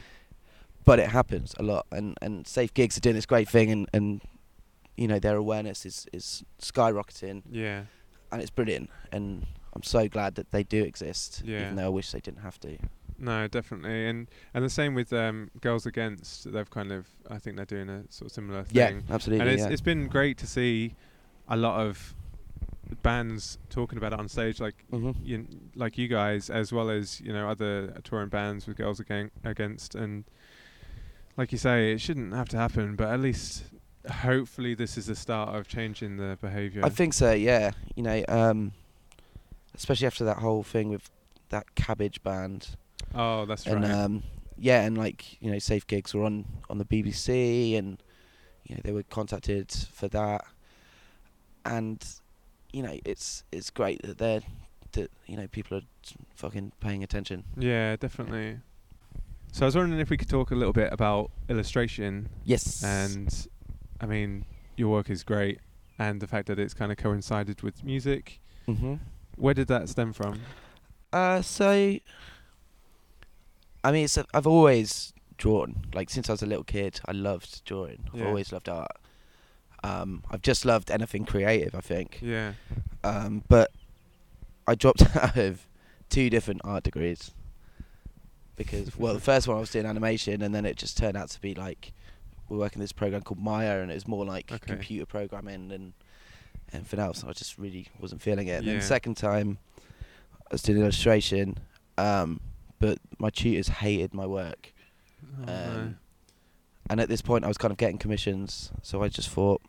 but 0.86 1.00
it 1.00 1.10
happens 1.10 1.56
a 1.60 1.64
lot, 1.64 1.86
and 1.92 2.18
and 2.22 2.48
safe 2.48 2.74
gigs 2.74 2.98
are 2.98 3.02
doing 3.02 3.16
this 3.16 3.26
great 3.26 3.50
thing, 3.50 3.72
and 3.72 3.88
and 3.94 4.22
you 4.98 5.08
know 5.08 5.20
their 5.20 5.36
awareness 5.38 5.86
is 5.86 6.06
is 6.14 6.44
skyrocketing, 6.62 7.42
Yeah. 7.50 7.86
and 8.32 8.42
it's 8.42 8.52
brilliant, 8.52 8.90
and 9.12 9.46
I'm 9.76 9.84
so 9.84 10.08
glad 10.08 10.36
that 10.36 10.52
they 10.52 10.64
do 10.64 10.84
exist, 10.84 11.42
Yeah. 11.46 11.62
even 11.64 11.76
though 11.78 11.86
I 11.86 11.90
wish 11.90 12.12
they 12.12 12.20
didn't 12.20 12.42
have 12.42 12.60
to. 12.60 12.78
No, 13.20 13.48
definitely, 13.48 14.08
and 14.08 14.28
and 14.54 14.64
the 14.66 14.70
same 14.70 14.94
with 14.96 15.14
um, 15.14 15.50
Girls 15.62 15.86
Against. 15.86 16.52
They've 16.52 16.70
kind 16.70 16.92
of, 16.92 17.08
I 17.30 17.38
think 17.38 17.56
they're 17.56 17.66
doing 17.66 17.90
a 17.90 18.04
sort 18.10 18.32
of 18.32 18.36
similar 18.36 18.64
thing. 18.64 18.76
Yeah, 18.76 19.14
absolutely. 19.16 19.42
and 19.46 19.50
it's 19.54 19.64
yeah. 19.64 19.70
it's 19.70 19.82
been 19.82 20.08
great 20.08 20.38
to 20.40 20.48
see 20.48 20.96
a 21.48 21.56
lot 21.56 21.80
of 21.80 22.14
bands 23.02 23.58
talking 23.70 23.98
about 23.98 24.14
it 24.14 24.20
on 24.20 24.28
stage, 24.28 24.60
like 24.60 24.76
Mhm. 24.92 25.16
you, 25.24 25.48
like 25.76 25.98
you 25.98 26.08
guys, 26.08 26.50
as 26.50 26.72
well 26.74 26.90
as 26.90 27.20
you 27.22 27.32
know 27.34 27.50
other 27.50 27.88
touring 28.04 28.30
bands 28.30 28.68
with 28.68 28.78
Girls 28.78 29.00
Again- 29.00 29.32
Against, 29.44 29.96
and 29.96 30.26
like 31.38 31.52
you 31.52 31.58
say, 31.58 31.94
it 31.94 32.02
shouldn't 32.02 32.34
have 32.34 32.50
to 32.50 32.58
happen, 32.58 32.96
but 32.96 33.10
at 33.10 33.20
least 33.20 33.64
hopefully 34.10 34.74
this 34.76 34.98
is 34.98 35.06
the 35.08 35.16
start 35.16 35.56
of 35.56 35.68
changing 35.68 36.18
the 36.18 36.38
behaviour. 36.42 36.84
I 36.86 36.90
think 36.90 37.14
so. 37.14 37.32
Yeah, 37.32 37.72
you 37.96 38.04
know, 38.04 38.24
um, 38.28 38.74
especially 39.74 40.08
after 40.08 40.24
that 40.26 40.38
whole 40.38 40.64
thing 40.64 40.90
with 40.90 41.10
that 41.50 41.74
Cabbage 41.76 42.22
band, 42.24 42.76
oh, 43.14 43.46
that's 43.46 43.66
and 43.66 43.84
right. 43.84 43.92
um, 43.92 44.24
yeah, 44.58 44.82
and 44.82 44.98
like 44.98 45.42
you 45.42 45.52
know, 45.52 45.60
Safe 45.60 45.86
Gigs 45.88 46.14
were 46.14 46.24
on 46.24 46.46
on 46.70 46.78
the 46.78 46.86
BBC, 46.86 47.78
and 47.78 48.02
you 48.66 48.76
know 48.76 48.82
they 48.84 48.92
were 48.92 49.04
contacted 49.04 49.72
for 49.72 50.08
that, 50.10 50.46
and 51.66 52.04
you 52.72 52.84
know 52.84 52.98
it's 53.06 53.44
it's 53.52 53.70
great 53.70 54.02
that 54.04 54.18
they're 54.18 54.42
that 54.94 55.12
you 55.26 55.36
know 55.38 55.48
people 55.48 55.78
are 55.78 55.82
fucking 56.36 56.72
paying 56.80 57.04
attention. 57.04 57.44
yeah, 57.58 57.96
definitely. 57.96 58.60
So 59.52 59.66
I 59.66 59.68
was 59.68 59.76
wondering 59.76 60.02
if 60.02 60.10
we 60.10 60.18
could 60.18 60.30
talk 60.30 60.50
a 60.50 60.56
little 60.56 60.74
bit 60.74 60.92
about 60.92 61.30
illustration 61.48 62.28
Yes, 62.44 62.84
and 62.84 63.48
I 64.02 64.08
mean 64.08 64.46
your 64.78 64.90
work 64.90 65.12
is 65.12 65.24
great 65.24 65.60
and 66.00 66.20
the 66.20 66.26
fact 66.26 66.48
that 66.48 66.58
it's 66.58 66.74
kind 66.74 66.92
of 66.92 66.98
coincided 66.98 67.62
with 67.62 67.84
music 67.84 68.42
hmm 68.66 68.96
where 69.36 69.54
did 69.54 69.68
that 69.68 69.90
stem 69.90 70.12
from 70.12 70.42
Uh, 71.12 71.40
so 71.44 71.98
I 73.84 73.92
mean, 73.92 74.06
it's 74.06 74.18
a, 74.18 74.26
I've 74.34 74.48
always 74.48 75.14
drawn. 75.38 75.86
Like 75.94 76.10
since 76.10 76.30
I 76.30 76.34
was 76.34 76.42
a 76.42 76.46
little 76.46 76.64
kid, 76.64 77.02
I 77.06 77.12
loved 77.12 77.64
drawing. 77.66 78.08
I've 78.14 78.20
Yeah. 78.22 78.28
always 78.28 78.52
loved 78.52 78.70
art. 78.70 78.92
Um, 79.84 80.24
I've 80.32 80.42
just 80.42 80.64
loved 80.66 80.90
anything 80.92 81.26
creative. 81.26 81.76
I 81.76 81.82
think. 81.82 82.20
yeah 82.22 82.54
Um, 83.04 83.44
but 83.50 83.72
I 84.68 84.76
dropped 84.76 85.04
out 85.16 85.36
of 85.38 85.68
two 86.10 86.30
different 86.30 86.62
art 86.64 86.84
degrees 86.84 87.32
because, 88.56 88.96
well, 88.98 89.14
the 89.14 89.20
first 89.20 89.48
one 89.48 89.58
I 89.58 89.60
was 89.60 89.72
doing 89.72 89.86
animation, 89.86 90.42
and 90.42 90.54
then 90.56 90.66
it 90.66 90.78
just 90.78 90.98
turned 90.98 91.18
out 91.18 91.30
to 91.32 91.42
be 91.42 91.54
like 91.54 91.92
we're 92.50 92.58
working 92.58 92.80
this 92.82 92.92
program 92.92 93.22
called 93.22 93.40
Maya, 93.40 93.80
and 93.80 93.90
it 93.92 93.96
was 93.96 94.08
more 94.08 94.26
like 94.26 94.52
Okay. 94.52 94.66
computer 94.68 95.06
programming 95.06 95.72
and 95.72 95.94
anything 96.72 97.00
else. 97.00 97.24
I 97.24 97.32
just 97.34 97.58
really 97.58 97.88
wasn't 98.00 98.22
feeling 98.22 98.48
it. 98.48 98.60
And 98.60 98.68
then 98.68 98.76
Yeah. 98.76 98.80
the 98.82 98.86
second 98.88 99.16
time 99.18 99.58
I 100.50 100.54
was 100.54 100.62
doing 100.62 100.80
illustration, 100.82 101.58
um, 101.98 102.40
but 102.84 102.98
my 103.18 103.30
tutors 103.30 103.70
hated 103.70 104.14
my 104.14 104.26
work. 104.26 104.74
Oh, 105.24 105.46
no. 105.46 105.54
Um, 105.54 105.98
and 106.90 107.00
at 107.00 107.08
this 107.08 107.22
point, 107.22 107.46
I 107.46 107.48
was 107.48 107.58
kind 107.58 107.72
of 107.72 107.78
getting 107.78 107.98
commissions, 107.98 108.72
so 108.82 109.02
I 109.02 109.08
just 109.08 109.30
thought, 109.30 109.62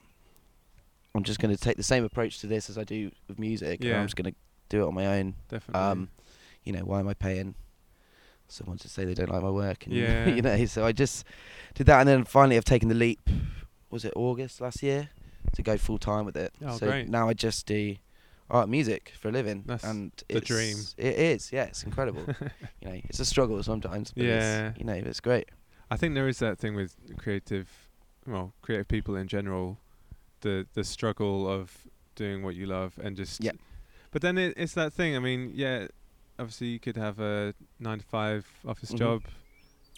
I'm 1.14 1.22
just 1.22 1.38
going 1.38 1.55
to 1.55 1.61
take 1.61 1.77
the 1.77 1.85
same 1.85 2.03
approach 2.05 2.40
to 2.40 2.48
this 2.48 2.68
as 2.68 2.77
I 2.77 2.83
do 2.83 3.12
with 3.29 3.38
music, 3.38 3.85
Yeah. 3.85 4.00
I'm 4.00 4.07
just 4.07 4.16
going 4.16 4.33
to 4.33 4.37
do 4.68 4.83
it 4.83 4.87
on 4.88 4.94
my 4.94 5.07
own. 5.18 5.35
definitely 5.48 5.81
Um, 5.81 6.09
you 6.64 6.72
know, 6.72 6.81
why 6.81 6.98
am 6.98 7.07
I 7.07 7.14
paying 7.14 7.55
someone 8.48 8.79
to 8.79 8.88
say 8.88 9.05
they 9.05 9.14
don't 9.14 9.31
like 9.31 9.42
my 9.42 9.50
work? 9.50 9.87
And, 9.87 9.94
Yeah. 10.03 10.27
you 10.27 10.42
know, 10.42 10.64
so 10.66 10.85
I 10.85 10.90
just 10.90 11.24
did 11.74 11.87
that, 11.87 12.00
and 12.00 12.09
then 12.09 12.24
finally, 12.24 12.57
I've 12.57 12.64
taken 12.64 12.88
the 12.88 12.96
leap. 12.96 13.20
Was 13.90 14.05
it 14.05 14.12
August 14.16 14.61
last 14.61 14.83
year 14.83 15.11
to 15.55 15.62
go 15.62 15.77
full 15.79 15.98
time 15.98 16.24
with 16.24 16.37
it? 16.37 16.53
Oh, 16.66 16.77
so 16.79 16.87
great. 16.88 17.09
now 17.09 17.29
I 17.29 17.35
just 17.35 17.64
do 17.66 17.94
art 18.55 18.69
music 18.69 19.12
for 19.21 19.29
a 19.29 19.33
living, 19.33 19.64
That's 19.67 19.85
and 19.85 20.12
the 20.29 20.40
dream. 20.40 20.77
It 20.97 21.19
is, 21.19 21.51
yeah, 21.53 21.64
it's 21.64 21.83
incredible. 21.83 22.27
you 22.81 22.88
know, 22.88 23.01
it's 23.09 23.19
a 23.21 23.25
struggle 23.25 23.62
sometimes, 23.62 24.12
but 24.12 24.25
Yeah. 24.25 24.69
it's, 24.69 24.79
you 24.79 24.85
know, 24.87 24.95
it's 24.95 25.21
great. 25.21 25.49
I 25.90 25.97
think 25.97 26.14
there 26.14 26.29
is 26.29 26.38
that 26.38 26.59
thing 26.59 26.75
with 26.75 26.97
creative 27.19 27.69
well 28.27 28.55
creative 28.62 28.88
people 28.88 29.17
in 29.17 29.29
general 29.29 29.79
the 30.40 30.67
the 30.73 30.83
struggle 30.83 31.47
of 31.47 31.87
doing 32.14 32.43
what 32.43 32.55
you 32.55 32.64
love 32.64 32.99
and 33.03 33.17
just 33.19 33.45
Yeah. 33.45 33.53
but 34.12 34.23
then 34.23 34.38
it, 34.38 34.55
it's 34.57 34.73
that 34.75 34.95
thing 34.95 35.14
I 35.14 35.19
mean 35.19 35.53
yeah 35.55 35.88
obviously 36.38 36.69
you 36.69 36.81
could 36.81 36.97
have 36.97 37.21
a 37.21 37.53
9 37.79 37.99
to 37.99 38.05
5 38.05 38.47
office 38.67 38.93
Mhm. 38.93 38.99
job 38.99 39.23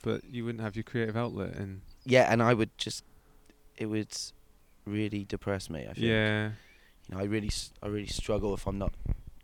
but 0.03 0.25
you 0.25 0.45
wouldn't 0.45 0.61
have 0.61 0.75
your 0.75 0.83
creative 0.83 1.17
outlet 1.17 1.55
and 1.55 1.83
Yeah, 2.05 2.33
and 2.33 2.43
I 2.43 2.53
would 2.53 2.77
just, 2.79 3.05
it 3.77 3.87
would 3.87 4.13
really 4.85 5.25
depress 5.25 5.71
me. 5.71 5.83
I 5.83 5.95
think. 5.95 5.99
yeah 5.99 6.51
You 7.09 7.15
know, 7.17 7.21
I 7.23 7.25
really, 7.25 7.51
I 7.83 7.87
really 7.89 8.07
struggle 8.07 8.55
if 8.55 8.67
I'm 8.67 8.79
not 8.79 8.93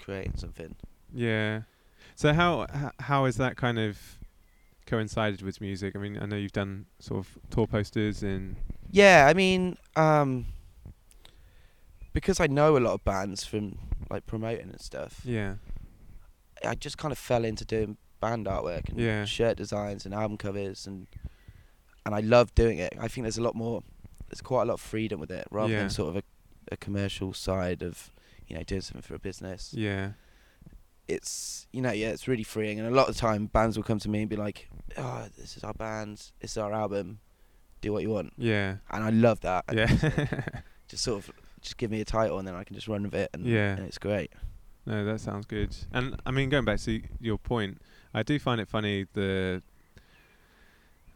creating 0.00 0.36
something. 0.36 0.74
Yeah. 1.14 1.62
So 2.16 2.32
how 2.32 2.66
how 2.98 3.24
is 3.26 3.36
that 3.36 3.56
kind 3.56 3.78
of 3.78 3.98
coincided 4.86 5.42
with 5.42 5.60
music? 5.60 5.94
I 5.96 5.98
mean, 5.98 6.18
I 6.20 6.26
know 6.26 6.36
you've 6.36 6.52
done 6.52 6.86
sort 6.98 7.20
of 7.20 7.38
tour 7.50 7.66
posters 7.66 8.22
and 8.22 8.56
Yeah, 8.90 9.26
I 9.28 9.34
mean, 9.34 9.76
um, 9.96 10.46
because 12.12 12.40
I 12.40 12.46
know 12.46 12.76
a 12.76 12.80
lot 12.80 12.92
of 12.94 13.04
bands 13.04 13.44
from 13.44 13.78
like 14.10 14.26
promoting 14.26 14.70
and 14.70 14.80
stuff. 14.80 15.20
yeah, 15.24 15.54
I 16.66 16.74
just 16.74 16.98
kind 16.98 17.12
of 17.12 17.18
fell 17.18 17.44
into 17.44 17.64
doing 17.64 17.96
band 18.20 18.46
artwork 18.46 18.88
and 18.88 18.98
Yeah. 19.00 19.24
shirt 19.24 19.56
designs 19.56 20.04
and 20.04 20.14
album 20.14 20.36
covers 20.36 20.86
and 20.86 21.06
and 22.04 22.14
I 22.14 22.20
love 22.20 22.52
doing 22.56 22.78
it. 22.78 22.92
I 23.00 23.06
think 23.08 23.24
there's 23.24 23.38
a 23.38 23.42
lot 23.42 23.54
more. 23.54 23.82
There's 24.28 24.40
quite 24.40 24.62
a 24.62 24.64
lot 24.66 24.74
of 24.74 24.80
freedom 24.80 25.20
with 25.20 25.30
it, 25.30 25.46
rather 25.52 25.72
Yeah. 25.72 25.78
than 25.80 25.90
sort 25.90 26.08
of 26.10 26.16
a, 26.16 26.22
a 26.72 26.76
commercial 26.76 27.32
side 27.32 27.82
of 27.82 28.10
you 28.48 28.56
know 28.56 28.62
doing 28.64 28.80
something 28.80 29.02
for 29.02 29.14
a 29.14 29.18
business. 29.18 29.72
yeah, 29.76 30.12
It's 31.08 31.66
you 31.72 31.82
know 31.82 31.92
yeah, 31.92 32.08
it's 32.10 32.26
really 32.28 32.42
freeing. 32.44 32.78
And 32.80 32.88
a 32.88 32.90
lot 32.90 33.08
of 33.08 33.14
the 33.14 33.20
time, 33.20 33.46
bands 33.46 33.76
will 33.76 33.84
come 33.84 33.98
to 34.00 34.08
me 34.08 34.20
and 34.20 34.28
be 34.30 34.36
like, 34.36 34.68
"Oh, 34.96 35.26
this 35.38 35.56
is 35.56 35.64
our 35.64 35.74
band. 35.74 36.30
This 36.40 36.52
is 36.52 36.58
our 36.58 36.72
album. 36.72 37.20
Do 37.80 37.92
what 37.92 38.02
you 38.02 38.10
want." 38.10 38.32
yeah, 38.38 38.76
And 38.90 39.04
I 39.04 39.10
love 39.10 39.40
that. 39.40 39.64
And 39.68 39.78
yeah. 39.78 39.86
just 40.88 41.02
sort 41.04 41.18
of 41.24 41.30
just 41.60 41.76
give 41.76 41.90
me 41.90 42.00
a 42.00 42.04
title 42.04 42.38
and 42.38 42.46
then 42.48 42.54
I 42.54 42.64
can 42.64 42.74
just 42.74 42.88
run 42.88 43.02
with 43.04 43.14
it 43.14 43.30
and, 43.32 43.46
Yeah. 43.46 43.76
and 43.76 43.84
it's 43.86 43.98
great. 43.98 44.32
no, 44.86 45.04
that 45.04 45.20
sounds 45.20 45.46
good. 45.46 45.74
And 45.92 46.20
I 46.26 46.30
mean, 46.32 46.48
going 46.48 46.64
back 46.64 46.80
to 46.80 47.00
your 47.20 47.38
point, 47.38 47.80
I 48.12 48.22
do 48.24 48.38
find 48.40 48.60
it 48.60 48.68
funny 48.68 49.06
the, 49.12 49.62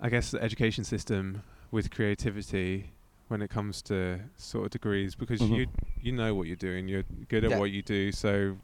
I 0.00 0.08
guess 0.08 0.30
the 0.30 0.40
education 0.42 0.84
system 0.84 1.42
with 1.72 1.90
creativity 1.90 2.90
when 3.28 3.42
it 3.42 3.50
comes 3.50 3.82
to 3.82 4.20
sort 4.36 4.64
of 4.66 4.70
degrees 4.70 5.14
because 5.14 5.40
Mhm. 5.40 5.56
you 5.56 5.66
you 6.00 6.12
know 6.12 6.34
what 6.34 6.46
you're 6.46 6.56
doing, 6.56 6.86
you're 6.88 7.04
good 7.28 7.44
at 7.44 7.50
Yeah. 7.50 7.58
what 7.58 7.70
you 7.70 7.82
do, 7.82 8.12
so. 8.12 8.56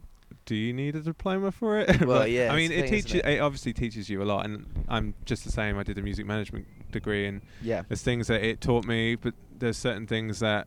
Do 0.47 0.55
you 0.57 0.73
need 0.73 0.97
a 0.97 1.01
diploma 1.01 1.53
for 1.53 1.79
it? 1.79 1.87
Well, 2.07 2.27
yeah, 2.27 2.53
I 2.53 2.57
mean, 2.57 2.73
it 2.73 2.89
teaches. 2.89 3.15
it? 3.17 3.27
It 3.27 3.41
obviously 3.41 3.73
teaches 3.73 4.09
you 4.09 4.23
a 4.23 4.25
lot, 4.25 4.45
and 4.47 4.67
I'm 4.89 5.15
just 5.25 5.45
the 5.45 5.53
same. 5.53 5.79
I 5.79 5.83
did 5.83 5.99
a 5.99 6.03
music 6.03 6.25
management 6.27 6.67
degree, 6.91 7.27
and 7.27 7.43
Yeah. 7.63 7.83
there's 7.89 8.03
things 8.03 8.27
that 8.29 8.43
it 8.43 8.61
taught 8.61 8.85
me, 8.87 9.15
but 9.15 9.35
there's 9.59 9.77
certain 9.77 10.07
things 10.07 10.39
that 10.41 10.67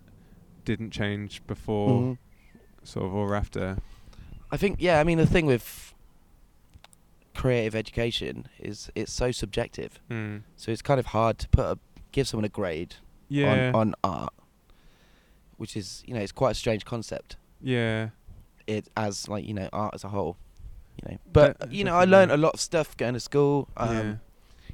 didn't 0.66 0.92
change 0.92 1.46
before, 1.48 2.02
Mhm. 2.02 2.18
sort 2.84 3.06
of, 3.08 3.14
or 3.16 3.36
after. 3.36 3.78
I 4.52 4.58
think 4.58 4.78
yeah. 4.80 5.00
I 5.00 5.04
mean 5.04 5.18
the 5.18 5.26
thing 5.26 5.46
with 5.46 5.94
creative 7.34 7.76
education 7.76 8.48
is 8.60 8.90
it's 8.96 9.12
so 9.12 9.32
subjective, 9.32 10.00
Mm. 10.10 10.44
so 10.56 10.72
it's 10.72 10.82
kind 10.82 11.00
of 11.00 11.08
hard 11.08 11.38
to 11.40 11.50
put 11.50 11.66
a 11.66 11.80
give 12.12 12.28
someone 12.28 12.46
a 12.46 12.50
grade 12.50 12.96
Yeah. 13.30 13.72
on 13.74 13.76
on 13.76 13.96
art, 14.04 14.34
which 15.58 15.76
is 15.78 16.04
you 16.06 16.14
know 16.14 16.20
it's 16.20 16.32
quite 16.32 16.52
a 16.52 16.56
strange 16.56 16.86
concept. 16.86 17.38
yeah. 17.62 18.10
It 18.68 18.90
as 18.98 19.28
like 19.30 19.46
you 19.46 19.54
know 19.54 19.70
art 19.72 19.94
as 19.94 20.04
a 20.04 20.08
whole, 20.08 20.38
you 21.04 21.12
know. 21.12 21.18
But 21.32 21.60
De- 21.70 21.76
you 21.76 21.84
know 21.84 21.96
I 21.96 22.06
learned 22.06 22.32
a 22.32 22.38
lot 22.38 22.56
of 22.56 22.60
stuff 22.60 22.98
going 22.98 23.14
to 23.14 23.20
school. 23.20 23.70
Um, 23.78 23.96
yeah. 23.96 24.04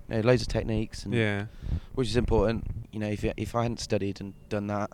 You 0.08 0.16
know 0.16 0.22
loads 0.22 0.42
of 0.44 0.48
techniques 0.48 1.04
and 1.04 1.14
Yeah. 1.14 1.48
which 1.96 2.08
is 2.08 2.16
important. 2.16 2.66
You 2.94 3.00
know 3.00 3.08
if 3.10 3.26
if 3.26 3.54
I 3.54 3.64
hadn't 3.64 3.82
studied 3.82 4.22
and 4.22 4.34
done 4.48 4.68
that, 4.68 4.92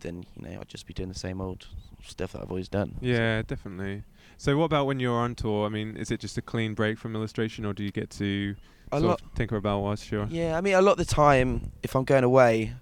then 0.00 0.24
you 0.36 0.42
know 0.48 0.60
I'd 0.60 0.68
just 0.68 0.86
be 0.86 0.94
doing 0.94 1.08
the 1.08 1.18
same 1.18 1.40
old 1.40 1.66
stuff 2.04 2.32
that 2.32 2.42
I've 2.42 2.50
always 2.50 2.68
done. 2.68 2.96
Yeah, 3.00 3.42
definitely. 3.42 4.04
So, 4.36 4.56
what 4.56 4.64
about 4.66 4.86
when 4.86 5.00
you're 5.00 5.16
on 5.16 5.34
tour? 5.34 5.66
I 5.66 5.68
mean, 5.70 5.96
is 5.96 6.10
it 6.12 6.20
just 6.20 6.36
a 6.38 6.42
clean 6.42 6.74
break 6.74 6.98
from 6.98 7.16
illustration, 7.16 7.64
or 7.64 7.72
do 7.72 7.82
you 7.82 7.90
get 7.90 8.10
to 8.10 8.54
A 8.96 9.00
lot. 9.00 9.20
of 9.22 9.34
tinker 9.34 9.56
about 9.56 9.80
whilst 9.80 10.10
you're? 10.10 10.26
Yeah, 10.26 10.56
I 10.56 10.60
mean, 10.60 10.74
a 10.74 10.82
lot 10.82 10.92
of 10.92 10.98
the 10.98 11.04
time, 11.04 11.72
if 11.82 11.94
I'm 11.94 12.04
going 12.04 12.24
away, 12.24 12.74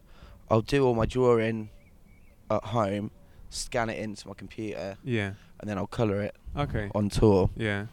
I'll 0.50 0.60
do 0.62 0.84
all 0.86 0.94
my 0.94 1.06
drawing 1.06 1.70
at 2.50 2.62
home, 2.64 3.10
scan 3.50 3.88
it 3.90 3.98
into 3.98 4.28
my 4.28 4.34
computer, 4.34 4.96
Yeah. 5.04 5.32
and 5.60 5.68
then 5.70 5.78
I'll 5.78 5.86
colour 5.86 6.20
it 6.22 6.36
Okay. 6.56 6.90
on 6.94 7.08
tour. 7.08 7.50
Yeah. 7.56 7.86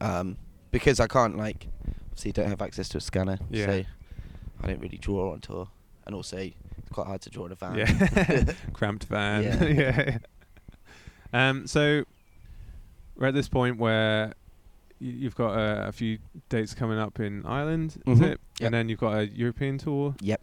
Um, 0.00 0.36
because 0.70 1.00
I 1.00 1.06
can't 1.06 1.36
like, 1.36 1.68
obviously, 2.10 2.32
don't 2.32 2.48
have 2.48 2.60
access 2.62 2.88
to 2.90 2.98
a 2.98 3.00
scanner, 3.00 3.38
Yeah. 3.50 3.66
so 3.66 3.84
I 4.62 4.66
don't 4.66 4.80
really 4.80 4.98
draw 4.98 5.32
on 5.32 5.40
tour. 5.40 5.68
And 6.06 6.14
also, 6.14 6.36
it's 6.38 6.54
quite 6.92 7.06
hard 7.06 7.22
to 7.22 7.30
draw 7.30 7.46
in 7.46 7.52
a 7.52 7.54
van. 7.54 7.76
Yeah. 7.76 8.52
Cramped 8.74 9.04
van. 9.04 9.42
Yeah. 9.42 9.64
yeah. 9.68 10.18
Um. 11.32 11.66
So 11.66 12.04
we're 13.16 13.28
at 13.28 13.34
this 13.34 13.48
point 13.48 13.78
where 13.78 14.34
you've 14.98 15.34
got 15.34 15.56
a, 15.58 15.88
a 15.88 15.92
few 15.92 16.18
dates 16.48 16.74
coming 16.74 16.98
up 16.98 17.20
in 17.20 17.44
Ireland, 17.46 18.00
is 18.06 18.18
Mhm. 18.20 18.22
it? 18.22 18.40
Yep. 18.60 18.66
And 18.66 18.74
then 18.74 18.88
you've 18.88 19.00
got 19.00 19.18
a 19.18 19.26
European 19.26 19.78
tour. 19.78 20.14
Yep. 20.20 20.40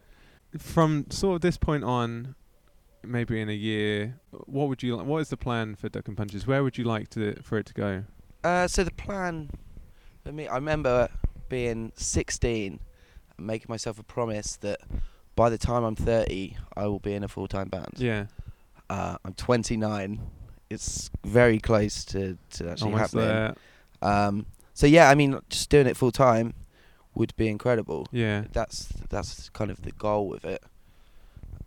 From 0.57 1.05
sort 1.09 1.35
of 1.35 1.41
this 1.41 1.57
point 1.57 1.83
on, 1.83 2.35
maybe 3.03 3.39
in 3.39 3.49
a 3.49 3.53
year, 3.53 4.19
what 4.31 4.67
would 4.67 4.83
you? 4.83 4.97
What 4.97 5.19
is 5.19 5.29
the 5.29 5.37
plan 5.37 5.75
for 5.75 5.87
Ducking 5.89 6.15
Punches? 6.15 6.45
Where 6.45 6.63
would 6.63 6.77
you 6.77 6.83
like 6.83 7.09
to 7.11 7.41
for 7.41 7.57
it 7.57 7.65
to 7.67 7.73
go? 7.73 8.03
Uh, 8.43 8.67
so 8.67 8.83
the 8.83 8.91
plan 8.91 9.49
for 10.23 10.31
me, 10.31 10.47
I 10.47 10.55
remember 10.55 11.09
being 11.49 11.91
16 11.95 12.79
and 13.37 13.47
making 13.47 13.67
myself 13.69 13.97
a 13.99 14.03
promise 14.03 14.55
that 14.57 14.79
by 15.35 15.49
the 15.49 15.57
time 15.57 15.83
I'm 15.83 15.95
30, 15.95 16.57
I 16.75 16.87
will 16.87 16.99
be 16.99 17.13
in 17.13 17.23
a 17.23 17.27
full-time 17.27 17.69
band. 17.69 17.93
Yeah, 17.97 18.25
Uh, 18.89 19.17
I'm 19.23 19.33
29. 19.33 20.19
It's 20.69 21.09
very 21.25 21.59
close 21.59 22.03
to, 22.05 22.37
to 22.51 22.69
actually 22.71 22.91
almost 22.93 23.13
happening. 23.13 23.27
there. 23.27 23.55
Um, 24.01 24.45
so 24.73 24.87
yeah, 24.87 25.09
I 25.09 25.15
mean, 25.15 25.39
just 25.49 25.69
doing 25.69 25.87
it 25.87 25.97
full 25.97 26.11
time 26.11 26.53
would 27.15 27.35
be 27.35 27.47
incredible. 27.47 28.07
Yeah, 28.11 28.45
That's 28.51 28.87
that's 29.09 29.49
kind 29.49 29.71
of 29.71 29.81
the 29.81 29.91
goal 29.91 30.27
with 30.27 30.45
it. 30.45 30.63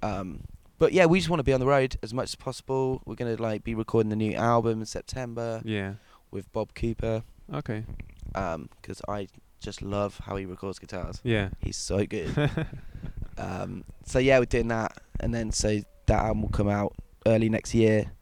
Um, 0.03 0.45
but 0.79 0.93
yeah, 0.93 1.07
we 1.07 1.19
just 1.19 1.31
want 1.31 1.41
to 1.41 1.45
be 1.45 1.53
on 1.53 1.61
the 1.61 1.67
road 1.67 1.97
as 2.03 2.13
much 2.13 2.31
as 2.31 2.35
possible. 2.35 3.03
We're 3.05 3.15
gonna 3.15 3.37
like 3.37 3.65
be 3.65 3.75
recording 3.75 4.11
the 4.11 4.17
new 4.17 4.35
album 4.35 4.81
in 4.81 4.87
September 4.87 5.63
yeah. 5.65 5.95
with 6.31 6.53
Bob 6.53 6.75
Cooper. 6.75 7.23
Okay. 7.53 7.85
because 8.33 9.01
I 9.09 9.29
just 9.61 9.83
love 9.83 10.21
how 10.25 10.37
he 10.37 10.45
records 10.45 10.79
guitars. 10.79 11.21
Yeah. 11.25 11.51
He's 11.61 11.77
so 11.77 12.05
good. 12.05 12.35
um, 13.39 13.85
so 14.05 14.19
yeah, 14.19 14.39
we're 14.39 14.45
doing 14.47 14.69
that, 14.69 14.99
and 15.21 15.33
then 15.33 15.53
so 15.53 15.81
that 16.07 16.23
album 16.23 16.43
will 16.43 16.51
come 16.51 16.69
out 16.69 16.95
early 17.27 17.49
next 17.49 17.75
year, 17.75 18.13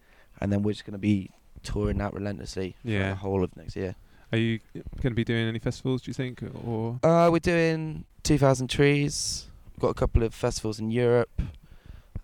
and 0.41 0.53
then 0.53 0.63
we're 0.63 0.73
just 0.73 0.85
gonna 0.85 0.99
be 0.99 1.31
touring 1.63 1.99
that 1.99 2.13
relentlessly 2.15 2.77
for 2.83 2.89
Yeah. 2.91 3.11
the 3.11 3.15
whole 3.17 3.43
of 3.45 3.57
next 3.57 3.77
year. 3.77 3.95
Are 4.33 4.39
you 4.39 4.61
going 4.75 5.11
to 5.13 5.15
be 5.15 5.25
doing 5.25 5.47
any 5.47 5.59
festivals? 5.59 6.03
Do 6.03 6.11
you 6.11 6.15
think, 6.15 6.43
or 6.65 6.99
Uh, 7.03 7.29
we're 7.31 7.39
doing 7.39 8.05
2,000 8.23 8.69
Trees. 8.69 9.47
We've 9.73 9.81
got 9.81 9.89
a 9.91 9.95
couple 9.95 10.23
of 10.23 10.35
festivals 10.35 10.79
in 10.79 10.91
Europe. 10.91 11.43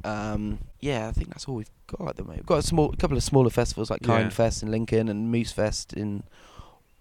Um, 0.04 0.58
yeah, 0.80 1.08
I 1.08 1.12
think 1.12 1.28
that's 1.28 1.46
all 1.46 1.56
we've 1.56 1.70
got 1.86 2.08
at 2.10 2.16
the 2.16 2.22
moment. 2.22 2.40
We've 2.40 2.46
got 2.46 2.58
a 2.58 2.62
small, 2.62 2.92
a 2.92 2.96
couple 2.96 3.16
of 3.16 3.22
smaller 3.22 3.50
festivals 3.50 3.90
like 3.90 4.00
Yeah. 4.02 4.06
Kind 4.18 4.32
Fest 4.32 4.62
in 4.62 4.70
Lincoln 4.70 5.08
and 5.08 5.30
Moose 5.30 5.52
Fest 5.52 5.92
in 5.92 6.22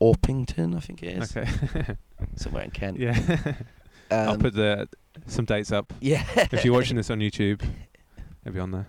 Orpington, 0.01 0.75
I 0.75 0.79
think 0.79 1.03
it 1.03 1.17
is, 1.21 1.35
okay? 1.37 1.95
somewhere 2.35 2.63
in 2.63 2.71
Kent. 2.71 2.99
yeah. 2.99 3.17
Um, 4.11 4.29
I'll 4.29 4.37
put 4.37 4.53
the 4.53 4.87
some 5.25 5.45
dates 5.45 5.71
up. 5.71 5.91
yeah. 6.01 6.23
if 6.51 6.63
you're 6.65 6.73
watching 6.73 6.95
this 6.97 7.09
on 7.09 7.19
YouTube, 7.19 7.61
it'll 8.45 8.53
be 8.53 8.59
on 8.59 8.71
there. 8.71 8.87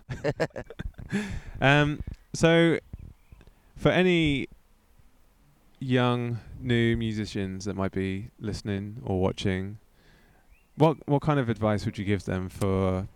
um, 1.61 2.01
so, 2.35 2.79
for 3.79 3.91
any 3.91 4.49
young 5.81 6.41
new 6.61 6.97
musicians 6.97 7.65
that 7.65 7.77
might 7.77 7.93
be 7.93 8.31
listening 8.41 9.01
or 9.05 9.21
watching, 9.21 9.79
what 10.77 10.97
what 11.09 11.23
kind 11.23 11.39
of 11.41 11.49
advice 11.49 11.85
would 11.87 11.97
you 11.97 12.05
give 12.05 12.25
them 12.25 12.49
for, 12.49 13.07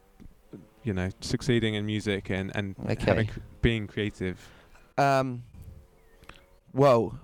you 0.84 0.92
know, 0.94 1.10
succeeding 1.20 1.74
in 1.74 1.84
music 1.84 2.30
and 2.30 2.50
and 2.54 2.76
Okay. 2.88 3.04
having 3.06 3.28
being 3.60 3.86
creative? 3.86 4.48
Um, 4.96 5.42
well, 6.72 7.18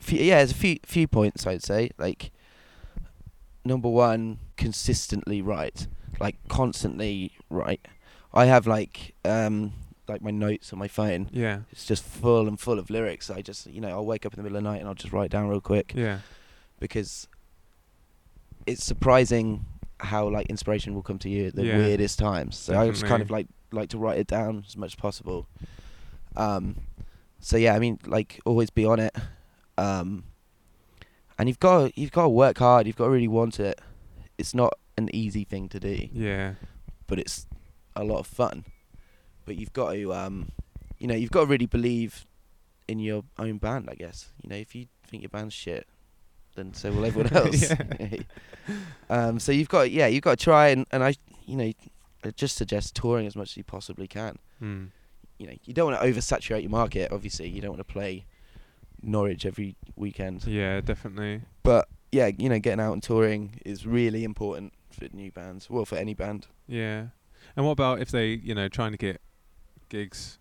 few, 0.00 0.18
yeah, 0.20 0.36
there's 0.36 0.52
a 0.52 0.54
few 0.54 0.78
few 0.84 1.06
points 1.06 1.46
I'd 1.46 1.62
say. 1.62 1.90
Like, 1.98 2.32
number 3.64 3.88
one, 3.88 4.38
consistently 4.56 5.42
write, 5.42 5.86
like 6.20 6.36
constantly 6.48 7.32
write. 7.50 7.86
I 8.32 8.46
have 8.46 8.66
like 8.66 9.14
um 9.24 9.72
like 10.08 10.22
my 10.22 10.30
notes 10.30 10.72
on 10.72 10.78
my 10.78 10.88
phone. 10.88 11.28
Yeah, 11.32 11.60
It's 11.70 11.84
just 11.84 12.02
full 12.04 12.48
and 12.48 12.58
full 12.58 12.78
of 12.78 12.90
lyrics. 12.90 13.30
I 13.30 13.42
just 13.42 13.66
you 13.66 13.80
know 13.80 13.88
I'll 13.90 14.06
wake 14.06 14.24
up 14.26 14.32
in 14.34 14.38
the 14.38 14.42
middle 14.42 14.56
of 14.58 14.62
the 14.64 14.70
night 14.70 14.78
and 14.80 14.88
I'll 14.88 14.94
just 14.94 15.12
write 15.12 15.30
down 15.30 15.48
real 15.48 15.60
quick 15.60 15.92
yeah, 15.94 16.18
because 16.80 17.28
it's 18.66 18.84
surprising 18.84 19.64
how 20.00 20.28
like 20.28 20.46
inspiration 20.46 20.94
will 20.94 21.02
come 21.02 21.18
to 21.18 21.28
you 21.28 21.46
at 21.48 21.54
the 21.56 21.64
Yeah. 21.64 21.76
weirdest 21.78 22.18
times. 22.18 22.56
So 22.56 22.78
I 22.78 22.88
just 22.90 23.04
kind 23.06 23.22
of 23.22 23.30
like 23.30 23.46
like 23.72 23.88
to 23.90 23.98
write 23.98 24.18
it 24.18 24.26
down 24.26 24.64
as 24.66 24.76
much 24.76 24.92
as 24.92 24.94
possible. 24.94 25.46
Um, 26.36 26.76
so 27.40 27.56
yeah, 27.56 27.74
I 27.74 27.78
mean 27.78 27.98
like 28.06 28.40
always 28.44 28.70
be 28.70 28.84
on 28.84 29.00
it. 29.00 29.14
Um, 29.76 30.24
and 31.38 31.48
you've 31.48 31.60
got 31.60 31.96
you've 31.96 32.12
got 32.12 32.22
to 32.22 32.28
work 32.28 32.58
hard. 32.58 32.86
You've 32.86 32.96
got 32.96 33.04
to 33.04 33.10
really 33.10 33.28
want 33.28 33.60
it. 33.60 33.80
It's 34.38 34.54
not 34.54 34.72
an 34.96 35.08
easy 35.14 35.44
thing 35.44 35.68
to 35.70 35.80
do, 35.80 36.08
yeah, 36.12 36.54
but 37.06 37.18
it's 37.18 37.46
a 37.96 38.04
lot 38.04 38.18
of 38.18 38.26
fun. 38.26 38.64
But 39.48 39.56
you've 39.56 39.72
got 39.72 39.94
to 39.94 40.12
um, 40.12 40.50
you 40.98 41.06
know, 41.06 41.14
you've 41.14 41.30
got 41.30 41.40
to 41.40 41.46
really 41.46 41.64
believe 41.64 42.26
in 42.86 42.98
your 42.98 43.24
own 43.38 43.56
band. 43.56 43.88
I 43.90 43.94
guess 43.94 44.28
you 44.42 44.50
know 44.50 44.56
if 44.56 44.74
you 44.74 44.88
think 45.06 45.22
your 45.22 45.30
band's 45.30 45.54
shit, 45.54 45.86
then 46.54 46.74
so 46.74 46.92
will 46.92 47.06
everyone 47.06 47.32
else. 47.36 47.72
um, 49.10 49.40
so 49.40 49.50
you've 49.50 49.70
got 49.70 49.90
yeah, 49.90 50.06
you've 50.06 50.22
got 50.22 50.38
to 50.38 50.44
try 50.44 50.68
and 50.68 50.86
and 50.92 51.02
I 51.02 51.14
you 51.46 51.56
know 51.56 51.72
I 52.24 52.30
just 52.32 52.56
suggest 52.56 52.94
touring 52.94 53.26
as 53.26 53.34
much 53.34 53.52
as 53.52 53.56
you 53.56 53.64
possibly 53.64 54.06
can. 54.06 54.38
Mm. 54.62 54.88
You 55.38 55.46
know 55.46 55.54
you 55.64 55.72
don't 55.72 55.90
want 55.90 56.02
to 56.02 56.06
oversaturate 56.06 56.60
your 56.60 56.70
market. 56.70 57.10
Obviously, 57.10 57.48
you 57.48 57.62
don't 57.62 57.70
want 57.70 57.86
to 57.86 57.90
play 57.90 58.26
Norwich 59.02 59.46
every 59.46 59.76
weekend. 59.96 60.44
yeah, 60.44 60.82
definitely. 60.82 61.40
But 61.62 61.88
yeah, 62.12 62.30
you 62.36 62.50
know 62.50 62.58
getting 62.58 62.80
out 62.80 62.92
and 62.92 63.02
touring 63.02 63.60
is 63.64 63.86
really 63.86 64.24
important 64.24 64.74
for 64.90 65.08
new 65.12 65.32
bands. 65.32 65.70
Well, 65.70 65.86
for 65.86 65.96
any 65.96 66.12
band. 66.12 66.48
Yeah. 66.66 67.06
And 67.56 67.64
what 67.64 67.72
about 67.72 68.00
if 68.00 68.10
they, 68.10 68.28
you 68.28 68.54
know, 68.54 68.68
trying 68.68 68.92
to 68.92 68.98
get 68.98 69.20
gigs 69.88 70.38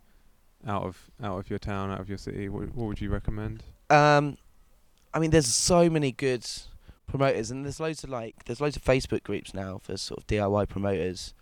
out 0.66 0.84
of 0.84 1.10
out 1.22 1.38
of 1.40 1.50
your 1.50 1.60
town, 1.60 1.92
out 1.92 2.00
of 2.00 2.10
your 2.10 2.18
city? 2.18 2.50
What, 2.50 2.76
what 2.76 2.88
would 2.88 3.02
you 3.02 3.10
recommend? 3.10 3.64
Um, 3.90 4.38
I 5.14 5.20
mean, 5.20 5.32
there's 5.32 5.48
so 5.48 5.90
many 5.90 6.12
good 6.12 6.46
promoters, 7.08 7.50
and 7.52 7.64
there's 7.64 7.80
loads 7.80 8.04
of 8.04 8.10
like, 8.10 8.46
there's 8.46 8.60
loads 8.62 8.76
of 8.76 8.84
Facebook 8.84 9.24
groups 9.24 9.54
now 9.54 9.80
for 9.82 9.96
sort 9.98 10.20
of 10.20 10.28
DIY 10.28 10.68
promoters, 10.68 11.34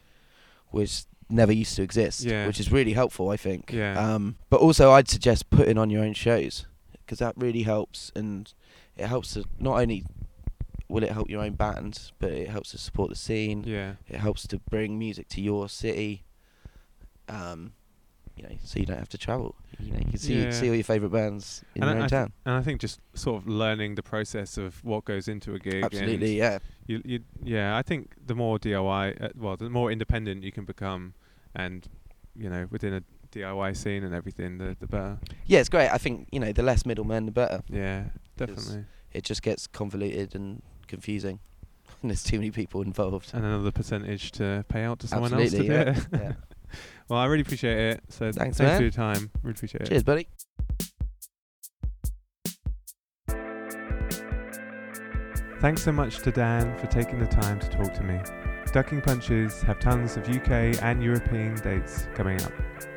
which 0.69 1.03
never 1.29 1.51
used 1.51 1.75
to 1.75 1.81
exist, 1.81 2.21
Yeah. 2.23 2.45
which 2.45 2.59
is 2.59 2.71
really 2.71 2.93
helpful, 2.93 3.29
I 3.29 3.37
think. 3.37 3.71
Yeah. 3.73 3.97
Um, 3.99 4.35
but 4.49 4.61
also, 4.61 4.91
I'd 4.91 5.09
suggest 5.09 5.49
putting 5.49 5.77
on 5.77 5.89
your 5.89 6.03
own 6.03 6.13
shows 6.13 6.67
because 6.99 7.17
that 7.19 7.33
really 7.35 7.63
helps, 7.63 8.11
and 8.15 8.53
it 8.95 9.07
helps 9.07 9.33
to 9.33 9.43
not 9.59 9.79
only 9.79 10.03
will 10.87 11.03
it 11.03 11.11
help 11.11 11.29
your 11.31 11.41
own 11.41 11.53
band, 11.53 12.11
but 12.19 12.31
it 12.31 12.47
helps 12.49 12.69
to 12.71 12.77
support 12.77 13.09
the 13.09 13.15
scene. 13.15 13.63
Yeah. 13.65 13.93
It 14.07 14.17
helps 14.17 14.45
to 14.47 14.59
bring 14.69 14.99
music 14.99 15.27
to 15.29 15.41
your 15.41 15.67
city. 15.67 16.23
Um, 17.27 17.73
you 18.35 18.43
know, 18.43 18.49
so 18.63 18.79
you 18.79 18.85
don't 18.85 18.97
have 18.99 19.09
to 19.09 19.17
travel. 19.17 19.55
You 19.79 19.91
know, 19.93 19.99
you 19.99 20.05
can 20.05 20.17
see 20.17 20.41
Yeah. 20.43 20.51
see 20.51 20.69
all 20.69 20.75
your 20.75 20.83
favourite 20.83 21.11
bands 21.11 21.63
in 21.75 21.83
And 21.83 21.89
your 21.89 21.95
I- 21.97 21.99
own 21.99 22.05
I 22.05 22.07
town. 22.07 22.33
And 22.45 22.55
I 22.55 22.61
think 22.61 22.81
just 22.81 22.99
sort 23.13 23.41
of 23.41 23.47
learning 23.47 23.95
the 23.95 24.03
process 24.03 24.57
of 24.57 24.83
what 24.83 25.05
goes 25.05 25.27
into 25.27 25.53
a 25.55 25.59
gig. 25.59 25.83
Absolutely, 25.83 26.37
yeah. 26.37 26.59
you, 26.87 27.01
you, 27.05 27.19
yeah, 27.43 27.77
I 27.77 27.81
think 27.81 28.13
the 28.25 28.35
more 28.35 28.57
DIY, 28.59 29.21
uh, 29.23 29.29
well, 29.35 29.57
the 29.57 29.69
more 29.69 29.91
independent 29.91 30.43
you 30.43 30.51
can 30.51 30.65
become, 30.65 31.13
and 31.55 31.87
you 32.35 32.49
know, 32.49 32.67
within 32.69 32.93
a 32.93 33.01
DIY 33.31 33.75
scene 33.75 34.03
and 34.03 34.13
everything, 34.13 34.57
the 34.57 34.75
the 34.79 34.87
better. 34.87 35.17
Yeah, 35.45 35.59
it's 35.59 35.69
great. 35.69 35.89
I 35.89 35.97
think 35.97 36.27
you 36.31 36.39
know 36.39 36.51
the 36.51 36.63
less 36.63 36.85
middlemen, 36.85 37.25
the 37.25 37.31
better. 37.31 37.61
Yeah, 37.69 38.05
definitely. 38.37 38.85
It 39.11 39.23
just 39.23 39.41
gets 39.41 39.67
convoluted 39.67 40.35
and 40.35 40.61
confusing, 40.87 41.39
and 42.01 42.11
there's 42.11 42.23
too 42.23 42.37
many 42.37 42.51
people 42.51 42.81
involved. 42.81 43.31
And 43.33 43.45
another 43.45 43.71
percentage 43.71 44.31
to 44.33 44.63
pay 44.67 44.83
out 44.83 44.99
to 44.99 45.07
someone 45.07 45.33
Absolutely, 45.33 45.73
else 45.75 46.05
to 46.05 46.09
yeah. 46.17 46.33
well, 47.09 47.19
I 47.19 47.25
really 47.25 47.41
appreciate 47.41 47.77
it. 47.77 48.01
So 48.09 48.31
Thanks, 48.31 48.57
thanks 48.57 48.59
man. 48.59 48.77
for 48.77 48.83
your 48.83 48.91
time. 48.91 49.31
Really 49.43 49.55
appreciate 49.55 49.81
it. 49.81 49.89
Cheers, 49.89 50.03
buddy. 50.03 50.27
Thanks 55.61 55.83
so 55.83 55.91
much 55.91 56.19
to 56.19 56.31
Dan 56.31 56.77
for 56.77 56.87
taking 56.87 57.17
the 57.17 57.27
time 57.27 57.59
to 57.59 57.69
talk 57.69 57.93
to 57.93 58.03
me. 58.03 58.19
Ducking 58.71 59.01
Punches 59.01 59.61
have 59.61 59.79
tons 59.79 60.17
of 60.17 60.27
UK 60.27 60.81
and 60.83 61.01
European 61.01 61.55
dates 61.55 62.07
coming 62.13 62.41
up. 62.41 62.51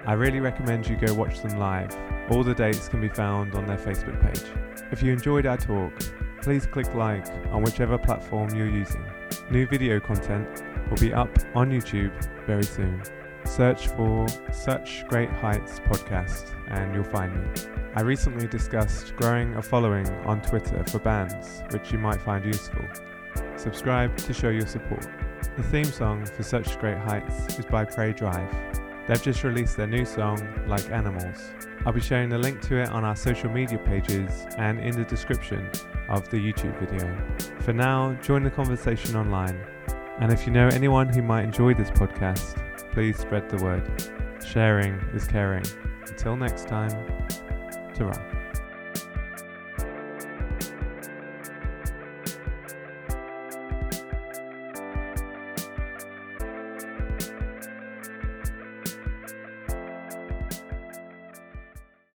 I 0.06 0.14
really 0.14 0.40
recommend 0.40 0.88
you 0.88 0.96
go 0.96 1.14
watch 1.14 1.40
them 1.40 1.58
live. 1.58 1.96
All 2.30 2.42
the 2.42 2.54
dates 2.54 2.88
can 2.88 3.00
be 3.00 3.08
found 3.08 3.54
on 3.54 3.66
their 3.66 3.78
Facebook 3.78 4.20
page. 4.20 4.44
If 4.90 5.02
you 5.02 5.12
enjoyed 5.12 5.46
our 5.46 5.56
talk, 5.56 5.92
please 6.42 6.66
click 6.66 6.92
like 6.94 7.26
on 7.52 7.62
whichever 7.62 7.96
platform 7.96 8.54
you're 8.54 8.68
using. 8.68 9.04
New 9.50 9.66
video 9.66 10.00
content 10.00 10.62
will 10.90 10.96
be 10.96 11.14
up 11.14 11.30
on 11.54 11.70
YouTube 11.70 12.12
very 12.44 12.64
soon. 12.64 13.00
Search 13.48 13.88
for 13.88 14.26
Such 14.52 15.06
Great 15.08 15.30
Heights 15.30 15.80
podcast 15.80 16.54
and 16.68 16.94
you'll 16.94 17.02
find 17.02 17.34
me. 17.34 17.62
I 17.96 18.02
recently 18.02 18.46
discussed 18.46 19.16
growing 19.16 19.54
a 19.54 19.62
following 19.62 20.06
on 20.26 20.42
Twitter 20.42 20.84
for 20.84 20.98
bands, 20.98 21.62
which 21.70 21.90
you 21.90 21.98
might 21.98 22.20
find 22.20 22.44
useful. 22.44 22.84
Subscribe 23.56 24.16
to 24.18 24.34
show 24.34 24.50
your 24.50 24.66
support. 24.66 25.08
The 25.56 25.62
theme 25.64 25.86
song 25.86 26.26
for 26.26 26.42
Such 26.42 26.78
Great 26.78 26.98
Heights 26.98 27.58
is 27.58 27.64
by 27.64 27.84
Prey 27.86 28.12
Drive. 28.12 28.54
They've 29.08 29.22
just 29.22 29.42
released 29.42 29.78
their 29.78 29.86
new 29.86 30.04
song, 30.04 30.38
Like 30.68 30.90
Animals. 30.90 31.50
I'll 31.86 31.92
be 31.92 32.00
sharing 32.00 32.28
the 32.28 32.38
link 32.38 32.60
to 32.68 32.82
it 32.82 32.90
on 32.90 33.02
our 33.02 33.16
social 33.16 33.50
media 33.50 33.78
pages 33.78 34.46
and 34.58 34.78
in 34.78 34.94
the 34.94 35.04
description 35.04 35.68
of 36.10 36.28
the 36.28 36.36
YouTube 36.36 36.78
video. 36.78 37.16
For 37.60 37.72
now, 37.72 38.12
join 38.22 38.42
the 38.42 38.50
conversation 38.50 39.16
online. 39.16 39.58
And 40.20 40.30
if 40.30 40.46
you 40.46 40.52
know 40.52 40.68
anyone 40.68 41.08
who 41.08 41.22
might 41.22 41.44
enjoy 41.44 41.74
this 41.74 41.90
podcast, 41.90 42.62
please 42.92 43.18
spread 43.18 43.48
the 43.48 43.62
word. 43.62 43.84
Sharing 44.44 44.94
is 45.14 45.26
caring. 45.26 45.64
Until 46.06 46.36
next 46.36 46.68
time, 46.68 46.90
ta 47.94 48.37